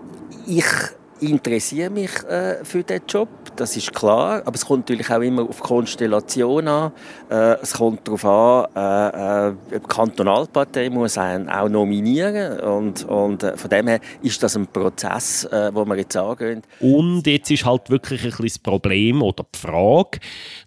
Ich 0.47 0.65
interessiere 1.21 1.89
mich 1.89 2.11
äh, 2.23 2.63
für 2.65 2.83
diesen 2.83 3.05
Job, 3.07 3.29
das 3.61 3.77
ist 3.77 3.93
klar. 3.93 4.41
Aber 4.45 4.55
es 4.55 4.65
kommt 4.65 4.89
natürlich 4.89 5.09
auch 5.09 5.21
immer 5.21 5.47
auf 5.47 5.59
Konstellation 5.59 6.67
an. 6.67 6.91
Äh, 7.29 7.57
es 7.61 7.73
kommt 7.73 8.07
darauf 8.07 8.25
an, 8.25 8.67
äh, 8.75 9.49
äh, 9.49 9.53
die 9.73 9.87
Kantonalpartei 9.87 10.89
muss 10.89 11.17
einen 11.17 11.49
auch 11.49 11.69
nominieren. 11.69 12.59
Und, 12.59 13.03
und 13.05 13.43
äh, 13.43 13.55
von 13.55 13.69
dem 13.69 13.87
her 13.87 13.99
ist 14.21 14.41
das 14.41 14.55
ein 14.55 14.67
Prozess, 14.67 15.45
äh, 15.45 15.69
wo 15.73 15.85
wir 15.85 15.95
jetzt 15.97 16.17
angehen. 16.17 16.63
Und 16.79 17.25
jetzt 17.27 17.51
ist 17.51 17.65
halt 17.65 17.89
wirklich 17.89 18.23
ein 18.23 18.33
das 18.41 18.59
Problem 18.59 19.21
oder 19.21 19.45
die 19.53 19.59
Frage, 19.59 20.19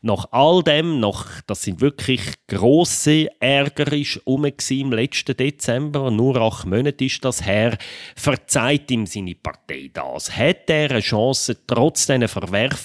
nach 0.02 0.26
all 0.30 0.62
dem, 0.62 1.00
nach, 1.00 1.42
das 1.46 1.62
sind 1.62 1.80
wirklich 1.80 2.22
grosse 2.48 3.28
Ärger 3.40 3.84
um 4.24 4.44
im 4.44 4.92
letzten 4.92 5.36
Dezember, 5.36 6.10
nur 6.10 6.36
acht 6.36 6.66
Monate 6.66 7.04
ist 7.04 7.24
das 7.24 7.44
her, 7.44 7.76
verzeiht 8.16 8.90
ihm 8.90 9.06
seine 9.06 9.34
Partei 9.34 9.90
das 9.92 10.36
hat 10.36 10.68
er 10.68 10.90
eine 10.90 11.00
Chance, 11.00 11.56
trotz 11.66 12.06
diesen 12.06 12.28
Verwerfungen, 12.28 12.83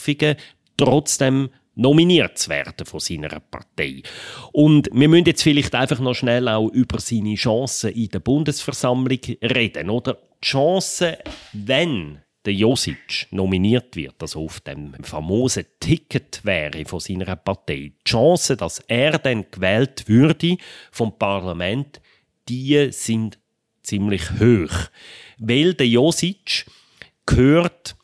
trotzdem 0.78 1.50
nominiert 1.76 2.38
zu 2.38 2.50
werden 2.50 2.86
von 2.86 3.00
seiner 3.00 3.40
Partei. 3.40 4.04
Und 4.52 4.90
wir 4.92 5.08
müssen 5.08 5.26
jetzt 5.26 5.44
vielleicht 5.44 5.74
einfach 5.76 6.00
noch 6.00 6.14
schnell 6.14 6.48
auch 6.48 6.70
über 6.70 7.00
seine 7.00 7.36
Chancen 7.36 7.92
in 7.92 8.10
der 8.10 8.20
Bundesversammlung 8.20 9.20
reden, 9.42 9.90
oder? 9.90 10.18
Die 10.44 10.48
Chancen, 10.48 11.16
wenn 11.54 12.20
der 12.46 12.54
Josic 12.54 13.28
nominiert 13.32 13.96
wird, 13.96 14.16
also 14.22 14.46
auf 14.46 14.62
dem 14.62 14.94
famosen 15.04 15.66
Ticket 15.80 16.42
wäre 16.44 16.86
von 16.86 17.00
seiner 17.00 17.36
Partei, 17.36 17.92
die 18.06 18.10
Chancen, 18.10 18.58
dass 18.58 18.80
er 18.88 19.18
dann 19.20 19.46
gewählt 19.52 20.08
würde 20.08 20.58
vom 20.92 21.18
Parlament, 21.18 22.02
die 22.48 22.92
sind 22.92 23.38
ziemlich 23.84 24.32
hoch. 24.40 24.90
Weil 25.38 25.74
der 25.74 25.88
Josic 25.88 26.66
gehört 27.26 27.96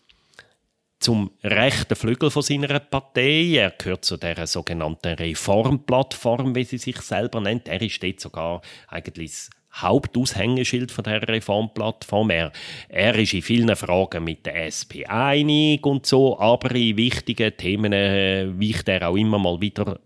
zum 1.06 1.30
rechten 1.44 1.96
Flügel 1.96 2.32
von 2.32 2.42
seiner 2.42 2.80
Partei. 2.80 3.44
Er 3.54 3.70
gehört 3.78 4.06
zu 4.06 4.18
der 4.18 4.48
sogenannten 4.48 5.14
Reformplattform, 5.14 6.56
wie 6.56 6.64
sie 6.64 6.80
sich 6.80 7.00
selber 7.02 7.42
nennt. 7.42 7.68
Er 7.68 7.80
ist 7.80 8.02
dort 8.02 8.20
sogar 8.20 8.62
eigentlich 8.88 9.30
das 9.30 9.50
Hauptaushängeschild 9.76 10.92
von 10.92 11.04
der 11.04 11.28
Reformplattform. 11.28 12.32
Er, 12.32 12.52
er 12.90 13.16
ist 13.20 13.36
in 13.36 13.44
vielen 13.44 13.76
Fragen 13.76 14.24
mit 14.24 14.48
der 14.48 14.66
SP 14.66 15.06
einig 15.06 15.86
und 15.86 16.08
so, 16.08 16.40
aber 16.40 16.74
in 16.74 16.98
wichtigen 16.98 17.56
Themen 17.56 17.94
äh, 17.94 18.48
weicht 18.60 18.90
er 18.90 19.08
auch 19.08 19.16
immer 19.16 19.38
mal 19.38 19.62
wieder 19.62 20.00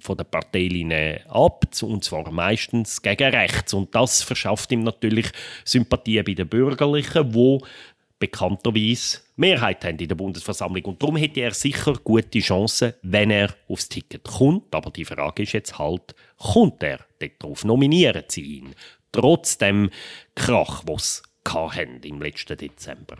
von 0.00 0.16
der 0.16 0.24
Parteilinie 0.24 1.22
ab, 1.28 1.64
und 1.82 2.04
zwar 2.04 2.30
meistens 2.30 3.00
gegen 3.00 3.34
rechts. 3.34 3.74
Und 3.74 3.94
das 3.94 4.22
verschafft 4.22 4.70
ihm 4.72 4.82
natürlich 4.82 5.30
Sympathie 5.64 6.22
bei 6.22 6.34
den 6.34 6.48
Bürgerlichen, 6.48 7.34
wo 7.34 7.62
bekannterweise 8.22 9.18
Mehrheit 9.34 9.84
haben 9.84 9.98
in 9.98 10.06
der 10.06 10.14
Bundesversammlung. 10.14 10.84
Und 10.84 11.02
darum 11.02 11.16
hätte 11.16 11.40
er 11.40 11.52
sicher 11.52 11.94
gute 12.04 12.38
Chancen, 12.38 12.94
wenn 13.02 13.32
er 13.32 13.52
aufs 13.68 13.88
Ticket 13.88 14.22
kommt. 14.22 14.72
Aber 14.72 14.92
die 14.92 15.04
Frage 15.04 15.42
ist 15.42 15.52
jetzt 15.52 15.76
halt, 15.76 16.14
kommt 16.36 16.84
er 16.84 17.00
darauf? 17.18 17.64
Nominieren 17.64 18.22
sie 18.28 18.42
ihn? 18.58 18.76
Trotz 19.10 19.58
dem 19.58 19.90
Krach, 20.36 20.84
was 20.86 21.24
sie 21.44 22.04
im 22.04 22.22
letzten 22.22 22.56
Dezember. 22.56 23.18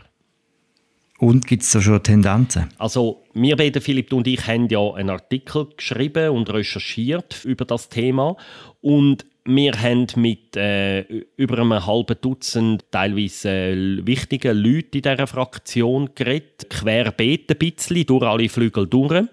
Und 1.19 1.47
gibt 1.47 1.63
es 1.63 1.71
da 1.71 1.81
schon 1.81 2.01
Tendenzen? 2.01 2.69
Also 2.77 3.23
wir 3.33 3.55
beide, 3.55 3.81
Philipp 3.81 4.11
und 4.13 4.27
ich, 4.27 4.47
haben 4.47 4.67
ja 4.67 4.93
einen 4.93 5.09
Artikel 5.09 5.67
geschrieben 5.77 6.29
und 6.31 6.51
recherchiert 6.51 7.45
über 7.45 7.65
das 7.65 7.89
Thema 7.89 8.35
und 8.81 9.25
wir 9.45 9.73
haben 9.73 10.07
mit 10.15 10.55
äh, 10.55 11.01
über 11.35 11.59
einem 11.59 11.85
halben 11.85 12.15
Dutzend 12.21 12.85
teilweise 12.91 13.49
äh, 13.49 14.05
wichtigen 14.05 14.57
Leuten 14.57 14.97
in 14.97 15.01
dieser 15.01 15.27
Fraktion 15.27 16.09
geredet, 16.15 16.69
querbeet 16.69 17.51
ein 17.51 17.57
bisschen, 17.57 18.05
durch 18.05 18.23
alle 18.23 18.47
Flügel 18.47 18.87
durch. 18.87 19.25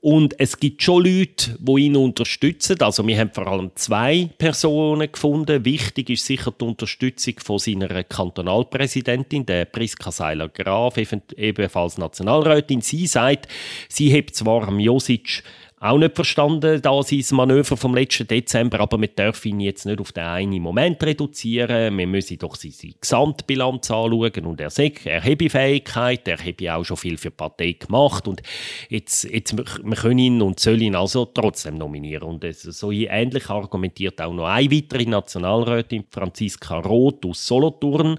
Und 0.00 0.38
es 0.38 0.58
gibt 0.58 0.82
schon 0.82 1.04
Leute, 1.04 1.56
die 1.58 1.80
ihn 1.82 1.96
unterstützen. 1.96 2.80
Also 2.80 3.06
wir 3.06 3.18
haben 3.18 3.30
vor 3.32 3.46
allem 3.46 3.72
zwei 3.74 4.28
Personen 4.38 5.10
gefunden. 5.10 5.64
Wichtig 5.64 6.10
ist 6.10 6.26
sicher 6.26 6.52
die 6.58 6.64
Unterstützung 6.64 7.34
von 7.38 7.58
seiner 7.58 8.04
Kantonalpräsidentin, 8.04 9.44
der 9.44 9.64
Priska 9.64 10.12
Seiler-Graf, 10.12 10.96
ebenfalls 11.36 11.98
Nationalrätin. 11.98 12.80
Sie 12.80 13.06
sagt, 13.06 13.48
sie 13.88 14.16
hat 14.16 14.34
zwar 14.34 14.68
am 14.68 14.78
Josic 14.78 15.42
auch 15.80 15.98
nicht 15.98 16.14
verstanden, 16.14 16.82
da 16.82 17.02
sein 17.02 17.24
Manöver 17.32 17.76
vom 17.76 17.94
letzten 17.94 18.26
Dezember, 18.26 18.80
aber 18.80 19.00
wir 19.00 19.08
dürfen 19.08 19.48
ihn 19.48 19.60
jetzt 19.60 19.86
nicht 19.86 20.00
auf 20.00 20.12
den 20.12 20.24
einen 20.24 20.60
Moment 20.60 21.02
reduzieren. 21.02 21.96
Wir 21.96 22.06
müssen 22.06 22.38
doch 22.38 22.56
seine 22.56 22.94
Gesamtbilanz 23.00 23.90
anschauen 23.90 24.46
und 24.46 24.60
er 24.60 24.70
sagt, 24.70 25.06
er 25.06 25.22
habe 25.22 25.48
Fähigkeit, 25.48 26.26
er 26.26 26.38
habe 26.38 26.74
auch 26.74 26.84
schon 26.84 26.96
viel 26.96 27.16
für 27.16 27.30
die 27.30 27.36
Partei 27.36 27.72
gemacht 27.72 28.26
und 28.26 28.42
jetzt, 28.88 29.24
jetzt 29.24 29.56
wir 29.56 29.96
können 29.96 30.18
ihn 30.18 30.42
und 30.42 30.58
sollen 30.58 30.80
ihn 30.80 30.96
also 30.96 31.26
trotzdem 31.26 31.76
nominieren. 31.76 32.28
Und 32.28 32.44
so 32.52 32.90
ähnlich 32.90 33.48
argumentiert 33.48 34.20
auch 34.20 34.32
noch 34.32 34.46
eine 34.46 34.70
weitere 34.70 35.04
Nationalrätin, 35.04 36.04
Franziska 36.10 36.78
Roth 36.78 37.24
aus 37.24 37.46
Solothurn, 37.46 38.18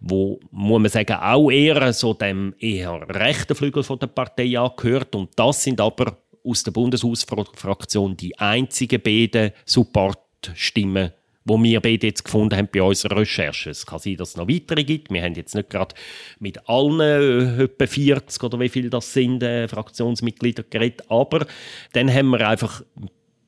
wo, 0.00 0.38
muss 0.50 0.80
man 0.80 0.90
sagen, 0.90 1.14
auch 1.14 1.50
eher 1.50 1.92
so 1.92 2.14
dem 2.14 2.54
eher 2.58 3.00
rechten 3.08 3.54
Flügel 3.54 3.82
von 3.82 3.98
der 3.98 4.08
Partei 4.08 4.58
angehört 4.58 5.14
und 5.14 5.30
das 5.36 5.62
sind 5.62 5.80
aber 5.80 6.16
aus 6.44 6.62
der 6.62 6.72
Bundeshausfraktion 6.72 8.16
die 8.16 8.38
einzigen 8.38 9.00
beiden 9.00 9.52
Supportstimmen, 9.64 11.12
wo 11.44 11.62
wir 11.62 11.80
beide 11.80 12.06
jetzt 12.06 12.24
gefunden 12.24 12.56
haben 12.56 12.68
bei 12.72 12.82
unserer 12.82 13.16
Recherche. 13.18 13.70
Es 13.70 13.86
kann 13.86 13.98
sein, 13.98 14.16
dass 14.16 14.30
es 14.30 14.36
noch 14.36 14.48
weitere 14.48 14.84
gibt. 14.84 15.10
Wir 15.10 15.22
haben 15.22 15.34
jetzt 15.34 15.54
nicht 15.54 15.70
gerade 15.70 15.94
mit 16.38 16.68
allen 16.68 17.00
äh, 17.00 17.64
etwa 17.64 17.86
40 17.86 18.42
oder 18.42 18.60
wie 18.60 18.68
viele 18.68 18.90
das 18.90 19.12
sind, 19.12 19.42
äh, 19.42 19.66
Fraktionsmitglieder 19.68 20.64
geredet, 20.64 21.10
aber 21.10 21.46
dann 21.92 22.12
haben 22.12 22.30
wir 22.30 22.46
einfach 22.46 22.82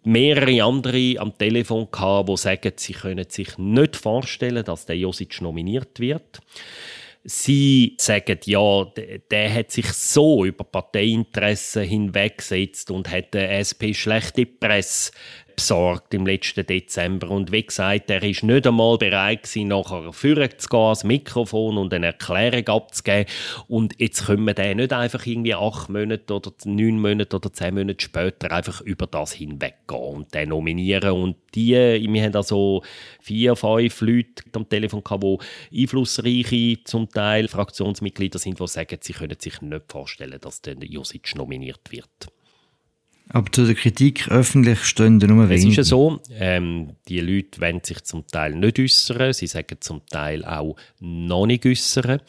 mehrere 0.05 0.63
andere 0.65 1.15
am 1.19 1.37
Telefon 1.37 1.89
gehabt, 1.91 2.29
die 2.29 2.37
sagen, 2.37 2.73
sie 2.77 2.93
können 2.93 3.27
sich 3.29 3.57
nicht 3.59 3.97
vorstellen, 3.97 4.65
dass 4.65 4.87
der 4.87 4.97
Josic 4.97 5.41
nominiert 5.41 6.01
wird. 6.01 6.41
Sie 7.25 7.97
sagen, 8.01 8.39
ja, 8.45 8.85
der 9.31 9.55
hat 9.55 9.71
sich 9.71 9.87
so 9.93 10.45
über 10.45 10.65
Parteiinteressen 10.65 11.85
hinweggesetzt 11.85 12.91
und 12.91 13.09
hat 13.09 13.33
der 13.35 13.61
SP 13.63 13.95
schlechte 13.95 14.45
Presse 14.45 15.13
besorgt 15.57 16.15
im 16.15 16.27
letzten 16.27 16.67
Dezember. 16.67 17.31
Und 17.31 17.53
wie 17.53 17.65
gesagt, 17.65 18.11
er 18.11 18.23
ist 18.23 18.43
nicht 18.43 18.67
einmal 18.67 18.99
bereit 18.99 19.49
nachher 19.57 20.13
führen 20.13 20.51
zu 20.57 20.69
gehen, 20.69 20.81
ans 20.81 21.05
Mikrofon 21.05 21.79
und 21.79 21.93
eine 21.95 22.07
Erklärung 22.07 22.67
abzugeben. 22.69 23.27
Und 23.69 23.95
jetzt 23.99 24.27
können 24.27 24.47
wir 24.47 24.55
den 24.55 24.79
nicht 24.79 24.93
einfach 24.93 25.25
irgendwie 25.27 25.55
acht 25.55 25.89
Monate 25.89 26.35
oder 26.35 26.53
neun 26.65 27.01
Monate 27.01 27.37
oder 27.37 27.53
zehn 27.53 27.75
Monate 27.75 28.05
später 28.05 28.51
einfach 28.53 28.81
über 28.81 29.07
das 29.07 29.33
hinweggehen 29.33 30.01
und 30.01 30.35
den 30.35 30.51
nominieren. 30.51 31.13
Und 31.13 31.37
die, 31.55 31.73
wir 31.75 32.23
haben 32.23 32.37
also 32.37 32.83
vier, 33.21 33.57
fünf 33.57 34.01
Leute 34.01 34.45
am 34.55 34.69
Telefon 34.69 35.05
gehabt, 35.05 35.25
die 35.71 35.83
einflussreiche, 35.83 36.85
zum 36.85 37.09
Teil 37.09 37.49
Fraktionsmitglieder 37.49 38.39
sind, 38.39 38.59
die 38.59 38.67
sagen, 38.67 38.99
sie 39.01 39.13
können 39.13 39.39
sich 39.39 39.61
nicht 39.61 39.91
vorstellen, 39.91 40.39
dass 40.41 40.63
der 40.63 40.77
Josic 40.83 41.35
nominiert 41.37 41.91
wird. 41.91 42.33
Aber 43.33 43.51
zu 43.51 43.65
der 43.65 43.75
Kritik 43.75 44.29
öffentlich 44.29 44.85
stehen 44.85 45.17
nur 45.17 45.49
wenige. 45.49 45.55
Es 45.55 45.65
ist 45.65 45.77
ja 45.77 45.85
so, 45.85 46.21
ähm, 46.39 46.97
die 47.09 47.21
Leute 47.21 47.61
wollen 47.63 47.81
sich 47.83 48.03
zum 48.05 48.27
Teil 48.27 48.55
nicht 48.55 48.79
äußern, 48.79 49.33
sie 49.33 49.47
sagen 49.47 49.79
zum 49.81 50.05
Teil 50.07 50.45
auch 50.45 50.77
noch 51.01 51.47
nicht 51.47 51.65
äußern. 51.65 52.21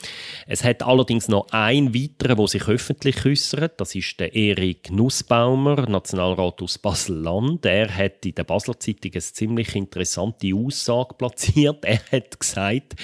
Es 0.48 0.64
hat 0.64 0.82
allerdings 0.82 1.28
noch 1.28 1.48
einen 1.52 1.94
weiteren, 1.94 2.38
der 2.38 2.48
sich 2.48 2.68
öffentlich 2.68 3.26
äußert. 3.26 3.82
Das 3.82 3.96
ist 3.96 4.18
der 4.20 4.34
Erik 4.34 4.92
Nussbaumer, 4.92 5.90
Nationalrat 5.90 6.62
aus 6.62 6.78
Basel-Land. 6.78 7.66
Er 7.66 7.94
hat 7.94 8.26
in 8.26 8.36
der 8.36 8.46
Basler 8.46 8.80
Zeitung 8.80 9.12
eine 9.12 9.22
ziemlich 9.22 9.76
interessante 9.76 10.56
Aussage 10.56 11.16
platziert. 11.16 11.84
Er 11.84 12.00
hat 12.12 12.40
gesagt, 12.40 12.96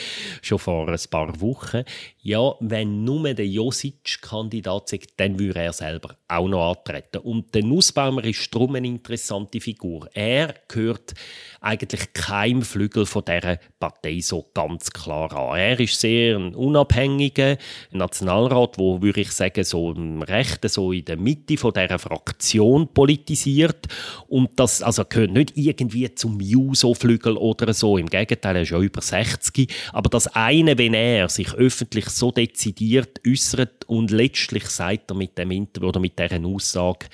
schon 0.41 0.59
vor 0.59 0.87
ein 0.87 0.99
paar 1.09 1.41
Wochen, 1.41 1.83
ja, 2.21 2.53
wenn 2.59 3.05
nur 3.05 3.33
der 3.33 3.47
Josic 3.47 4.21
Kandidat 4.21 4.91
ist, 4.91 5.13
dann 5.17 5.39
würde 5.39 5.61
er 5.61 5.73
selber 5.73 6.17
auch 6.27 6.49
noch 6.49 6.71
antreten. 6.71 7.19
Und 7.19 7.55
der 7.55 7.63
Nussbaumer 7.63 8.23
ist 8.25 8.53
darum 8.53 8.75
eine 8.75 8.87
interessante 8.87 9.61
Figur. 9.61 10.09
Er 10.13 10.53
gehört 10.67 11.13
eigentlich 11.61 12.11
keinem 12.13 12.61
Flügel 12.61 13.05
von 13.05 13.23
dieser 13.25 13.57
Partei 13.79 14.19
so 14.19 14.49
ganz 14.53 14.91
klar 14.91 15.31
an. 15.33 15.57
Er 15.57 15.79
ist 15.79 15.99
sehr 15.99 16.37
ein 16.37 16.55
unabhängiger 16.55 17.57
Nationalrat, 17.91 18.77
wo 18.77 19.01
würde 19.01 19.21
ich 19.21 19.31
sagen 19.31 19.63
so 19.63 19.91
im 19.91 20.21
Rechten 20.21 20.67
so 20.67 20.91
in 20.91 21.05
der 21.05 21.17
Mitte 21.17 21.57
von 21.57 21.73
dieser 21.73 21.99
Fraktion 21.99 22.89
politisiert 22.93 23.87
und 24.27 24.59
das 24.59 24.81
also 24.81 25.03
gehört 25.05 25.31
nicht 25.31 25.53
irgendwie 25.55 26.13
zum 26.15 26.39
Juso-Flügel 26.39 27.37
oder 27.37 27.73
so. 27.73 27.97
Im 27.97 28.07
Gegenteil, 28.07 28.57
er 28.57 28.61
ist 28.63 28.71
ja 28.71 28.79
über 28.79 29.01
60. 29.01 29.73
Aber 29.93 30.09
das 30.09 30.27
eine, 30.27 30.77
wenn 30.77 30.93
er 30.93 31.29
sich 31.29 31.53
öffentlich 31.53 32.09
so 32.19 32.31
dezidiert 32.31 33.21
äußert 33.27 33.85
und 33.87 34.11
letztlich 34.11 34.65
sagt 34.65 35.11
er 35.11 35.15
mit 35.15 35.37
dem 35.37 35.51
Interview 35.51 35.89
oder 35.89 35.99
mit 35.99 36.19
dieser 36.19 36.45
Aussage, 36.45 37.07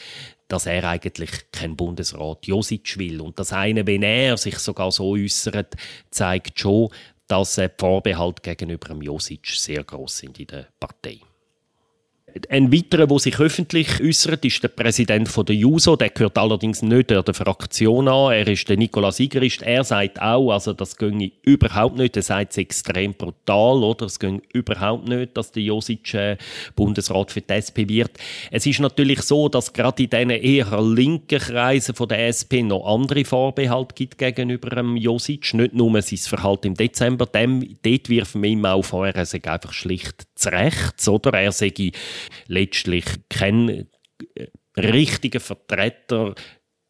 dass 0.47 0.65
er 0.65 0.83
eigentlich 0.83 1.31
kein 1.51 1.75
Bundesrat 1.75 2.45
Josic 2.45 2.97
will. 2.97 3.21
Und 3.21 3.39
das 3.39 3.53
eine, 3.53 3.85
wenn 3.87 4.03
er 4.03 4.37
sich 4.37 4.59
sogar 4.59 4.91
so 4.91 5.11
äußert, 5.11 5.75
zeigt 6.11 6.59
schon, 6.59 6.89
dass 7.27 7.55
die 7.55 7.69
Vorbehalte 7.77 8.41
gegenüber 8.41 8.89
dem 8.89 9.01
Josic 9.01 9.47
sehr 9.47 9.83
groß 9.83 10.17
sind 10.17 10.39
in 10.39 10.47
der 10.47 10.67
Partei. 10.79 11.19
Ein 12.49 12.73
weiterer, 12.73 13.07
der 13.07 13.19
sich 13.19 13.39
öffentlich 13.39 14.01
äußert, 14.01 14.43
ist 14.43 14.61
der 14.61 14.67
Präsident 14.67 15.29
der 15.47 15.55
JUSO. 15.55 15.95
Der 15.95 16.09
gehört 16.09 16.37
allerdings 16.37 16.81
nicht 16.81 17.09
der 17.09 17.23
Fraktion 17.33 18.09
an. 18.09 18.33
Er 18.33 18.45
ist 18.45 18.67
der 18.67 18.75
Nikolaus 18.75 19.21
Igerist. 19.21 19.61
Er 19.61 19.85
sagt 19.85 20.21
auch, 20.21 20.51
also 20.51 20.73
das 20.73 20.97
ginge 20.97 21.31
überhaupt 21.43 21.97
nicht. 21.97 22.17
Er 22.17 22.23
sagt 22.23 22.51
es 22.51 22.57
extrem 22.57 23.13
brutal, 23.13 23.81
oder? 23.81 24.07
Es 24.07 24.19
ginge 24.19 24.41
überhaupt 24.51 25.07
nicht, 25.07 25.37
dass 25.37 25.53
der 25.53 25.63
Josic 25.63 26.13
äh, 26.13 26.35
Bundesrat 26.75 27.31
für 27.31 27.39
die 27.39 27.53
SP 27.55 27.87
wird. 27.87 28.11
Es 28.51 28.65
ist 28.65 28.81
natürlich 28.81 29.21
so, 29.21 29.47
dass 29.47 29.71
gerade 29.71 30.03
in 30.03 30.09
diesen 30.09 30.29
eher 30.31 30.81
linken 30.81 31.39
Kreisen 31.39 31.95
der 32.09 32.27
SP 32.27 32.63
noch 32.63 32.85
andere 32.85 33.23
Vorbehalte 33.23 33.95
gibt 33.95 34.17
gegenüber 34.17 34.71
dem 34.71 34.97
Josic. 34.97 35.53
Nicht 35.53 35.73
nur 35.73 36.01
sein 36.01 36.17
Verhalten 36.17 36.67
im 36.67 36.73
Dezember. 36.73 37.27
Dem, 37.27 37.77
dort 37.81 38.09
wirft 38.09 38.35
man 38.35 38.43
ihm 38.43 38.65
auch 38.65 38.83
vor, 38.83 39.07
er 39.07 39.25
sei 39.25 39.41
einfach 39.45 39.71
schlicht 39.71 40.27
zu 40.35 40.49
rechts, 40.49 41.07
oder? 41.07 41.33
Er 41.33 41.53
sei 41.53 41.71
letztlich 42.47 43.05
kein 43.29 43.69
äh, 43.69 44.47
richtiger 44.77 45.39
Vertreter 45.39 46.35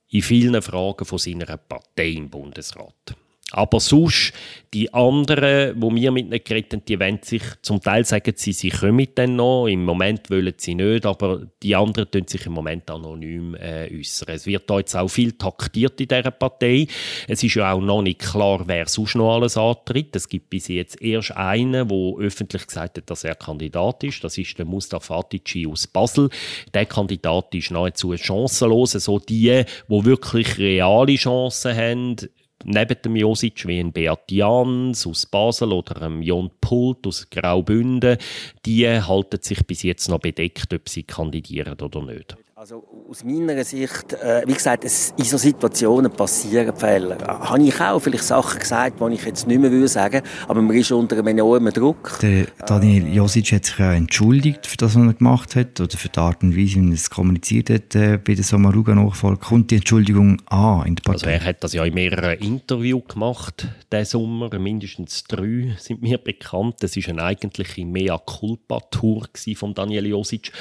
in 0.10 0.22
vielen 0.22 0.62
Fragen 0.62 1.06
von 1.06 1.20
seiner 1.20 1.58
Partei 1.58 2.10
im 2.10 2.30
Bundesrat. 2.30 3.16
Aber 3.56 3.80
sonst, 3.80 4.34
die 4.74 4.94
anderen, 4.94 5.82
wo 5.82 5.96
wir 5.96 6.12
mit 6.12 6.26
ihnen 6.26 6.44
geredet 6.44 6.74
haben, 6.74 6.86
die 6.86 7.00
wollen 7.00 7.20
sich, 7.22 7.42
zum 7.62 7.80
Teil 7.80 8.04
sagen 8.04 8.34
sie, 8.36 8.52
sie 8.52 8.70
kommen 8.70 9.08
dann 9.16 9.38
noch, 9.38 9.68
im 9.68 9.86
Moment 9.86 10.30
wollen 10.30 10.54
sie 10.58 10.76
nicht, 10.76 11.06
aber 11.06 11.48
die 11.64 11.74
anderen 11.74 12.12
tun 12.12 12.28
sich 12.28 12.46
im 12.46 12.52
Moment 12.52 12.92
anonym 12.92 13.56
äh, 13.56 13.90
äußern. 13.98 14.36
Es 14.36 14.46
wird 14.46 14.70
da 14.70 14.80
jetzt 14.80 14.94
auch 14.94 15.08
viel 15.08 15.32
taktiert 15.32 16.02
in 16.02 16.10
dieser 16.10 16.32
Partei. 16.32 16.88
Es 17.30 17.42
ist 17.44 17.56
ja 17.56 17.72
auch 17.72 17.80
noch 17.80 18.02
nicht 18.02 18.20
klar, 18.20 18.64
wer 18.66 18.90
sonst 18.90 19.16
noch 19.16 19.36
alles 19.36 19.56
antritt. 19.56 20.14
Es 20.18 20.28
gibt 20.28 20.50
bis 20.50 20.68
jetzt 20.68 21.02
erst 21.02 21.32
einen, 21.32 21.88
der 21.88 22.14
öffentlich 22.20 22.68
gesagt 22.68 22.98
hat, 22.98 23.10
dass 23.10 23.24
er 23.24 23.36
Kandidat 23.36 24.04
ist. 24.04 24.22
Das 24.22 24.38
ist 24.38 24.58
der 24.58 24.66
Mustafa 24.66 25.20
Atici 25.20 25.66
aus 25.66 25.88
Basel. 25.88 26.30
Der 26.74 26.86
Kandidat 26.86 27.56
ist 27.56 27.72
nahezu 27.72 28.14
chancenlos. 28.18 28.92
So 28.92 29.20
die, 29.20 29.64
die 29.88 30.06
wirklich 30.06 30.58
reale 30.58 31.16
Chancen 31.16 31.74
haben, 31.74 32.18
neben 32.66 33.02
dem 33.04 33.16
Josic 33.16 33.68
wie 33.68 33.80
ein 33.80 33.94
Beat 33.94 34.32
Jans 34.32 35.08
aus 35.08 35.26
Basel 35.26 35.72
oder 35.72 36.02
einem 36.02 36.22
Jon 36.22 36.52
Pult 36.60 37.08
aus 37.08 37.30
Graubünden, 37.30 38.18
die 38.66 38.90
halten 38.90 39.42
sich 39.42 39.66
bis 39.66 39.84
jetzt 39.84 40.10
noch 40.10 40.20
bedeckt, 40.20 40.74
ob 40.74 40.90
sie 40.90 41.04
kandidieren 41.04 41.80
oder 41.80 42.02
nicht. 42.02 42.36
Also 42.58 42.86
aus 43.10 43.26
meiner 43.26 43.62
Sicht, 43.66 44.14
äh, 44.14 44.44
wie 44.48 44.54
gesagt, 44.54 44.86
es, 44.86 45.14
in 45.18 45.26
so 45.26 45.36
Situationen 45.36 46.10
passieren 46.10 46.74
Fälle. 46.74 47.18
Habe 47.18 47.62
ich 47.62 47.82
auch 47.82 48.00
vielleicht 48.00 48.24
Sachen 48.24 48.62
gesagt, 48.62 49.02
die 49.02 49.14
ich 49.14 49.26
jetzt 49.26 49.46
nicht 49.46 49.60
mehr 49.60 49.70
würde 49.70 49.90
sagen, 49.90 50.22
aber 50.48 50.62
man 50.62 50.74
ist 50.74 50.90
unter 50.94 51.18
einem 51.18 51.28
enormen 51.28 51.74
Druck. 51.74 52.18
Der 52.22 52.46
Daniel 52.66 53.14
Josic 53.14 53.52
hat 53.52 53.66
sich 53.66 53.78
ja 53.78 53.92
entschuldigt 53.92 54.68
für 54.68 54.78
das, 54.78 54.96
was 54.96 55.06
er 55.06 55.14
gemacht 55.16 55.58
hat 55.58 55.82
oder 55.82 55.98
für 55.98 56.08
die 56.08 56.18
Art 56.18 56.44
und 56.44 56.56
Weise, 56.56 56.80
wie 56.80 56.92
er 56.92 56.94
es 56.94 57.10
kommuniziert 57.10 57.70
hat 57.70 57.94
äh, 57.94 58.18
bei 58.26 58.36
der 58.36 58.46
Sommaruga-Nachfolge. 58.46 59.42
Kommt 59.42 59.72
die 59.72 59.76
Entschuldigung 59.76 60.42
an 60.46 60.86
in 60.86 60.96
der 60.96 61.04
Partei? 61.04 61.14
Also 61.14 61.26
er 61.26 61.44
hat 61.44 61.62
das 61.62 61.74
ja 61.74 61.84
in 61.84 61.94
mehreren 61.94 62.40
Interviews 62.40 63.04
gemacht, 63.10 63.68
diesen 63.92 64.06
Sommer. 64.06 64.58
Mindestens 64.58 65.26
drei 65.26 65.76
sind 65.78 66.02
mir 66.02 66.20
bekannt. 66.20 66.76
Das 66.80 66.96
ist 66.96 67.10
eine 67.10 67.22
eigentliche 67.22 67.86
Mea-Culpa-Tour 67.86 69.28
von 69.58 69.74
Daniel 69.74 70.06
Josic. 70.06 70.54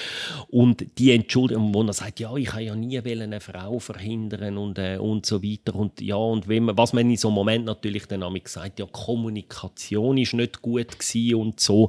Und 0.48 0.84
die 0.98 1.12
Entschuldigung, 1.12 1.83
er 1.88 1.92
sagt, 1.92 2.20
ja, 2.20 2.34
ich 2.36 2.52
habe 2.52 2.62
ja 2.62 2.74
nie 2.74 2.98
eine 2.98 3.40
Frau 3.40 3.78
verhindern 3.78 4.58
und, 4.58 4.78
äh, 4.78 4.96
und 4.98 5.26
so 5.26 5.42
weiter. 5.42 5.74
Und 5.74 6.00
ja, 6.00 6.16
und 6.16 6.46
man, 6.46 6.76
was 6.76 6.92
man 6.92 7.10
in 7.10 7.16
so 7.16 7.28
einem 7.28 7.34
Moment 7.34 7.64
natürlich 7.64 8.06
dann 8.06 8.22
gesagt 8.34 8.78
ja, 8.78 8.86
Kommunikation 8.86 10.18
ist 10.18 10.34
nicht 10.34 10.62
gut 10.62 10.96
und 11.34 11.60
so. 11.60 11.88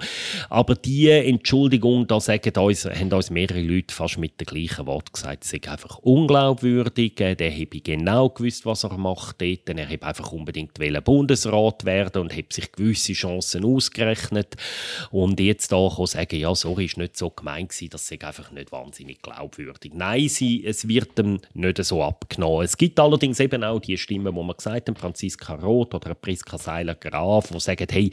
Aber 0.50 0.76
die 0.76 1.10
Entschuldigung, 1.10 2.08
da 2.08 2.20
sagen 2.20 2.58
uns, 2.58 2.86
haben 2.86 3.12
uns 3.12 3.30
mehrere 3.30 3.62
Leute 3.62 3.94
fast 3.94 4.18
mit 4.18 4.40
dem 4.40 4.46
gleichen 4.46 4.86
Wort 4.86 5.14
gesagt, 5.14 5.44
es 5.44 5.54
ist 5.54 5.68
einfach 5.68 6.00
unglaubwürdig, 6.00 7.20
äh, 7.20 7.36
der 7.36 7.52
habe 7.52 7.82
genau 7.82 8.30
gewusst, 8.30 8.66
was 8.66 8.84
er 8.84 8.98
macht 8.98 9.42
dort, 9.42 9.70
er 9.70 9.90
habe 9.90 10.04
einfach 10.04 10.32
unbedingt 10.32 10.80
Bundesrat 11.06 11.86
werden 11.86 12.24
und 12.24 12.36
hat 12.36 12.54
sich 12.54 12.72
gewisse 12.72 13.14
Chancen 13.14 13.66
ausgerechnet 13.66 14.56
und 15.12 15.40
jetzt 15.40 15.72
da 15.72 15.90
sagen, 15.90 16.38
ja, 16.38 16.54
sorry, 16.56 16.86
ist 16.86 16.98
nicht 16.98 17.18
so 17.18 17.30
gemeint 17.30 17.70
gewesen, 17.70 17.90
das 17.90 18.10
ist 18.10 18.24
einfach 18.24 18.52
nicht 18.52 18.72
wahnsinnig 18.72 19.22
glaubwürdig. 19.22 19.85
Nein, 19.94 20.30
sie, 20.30 20.66
es 20.66 20.88
wird 20.88 21.20
ihm 21.20 21.40
nicht 21.54 21.84
so 21.84 22.02
abgenommen. 22.02 22.64
Es 22.64 22.78
gibt 22.78 23.00
allerdings 23.00 23.40
eben 23.40 23.64
auch 23.64 23.80
die 23.80 23.98
Stimmen, 23.98 24.34
wo 24.36 24.44
man 24.44 24.56
gesagt 24.56 24.88
haben, 24.88 24.96
Franziska 24.96 25.56
Roth 25.56 25.94
oder 25.94 26.16
Priska 26.16 26.58
Seiler-Graf, 26.58 27.50
die 27.50 27.60
sagen, 27.60 27.88
hey, 27.92 28.12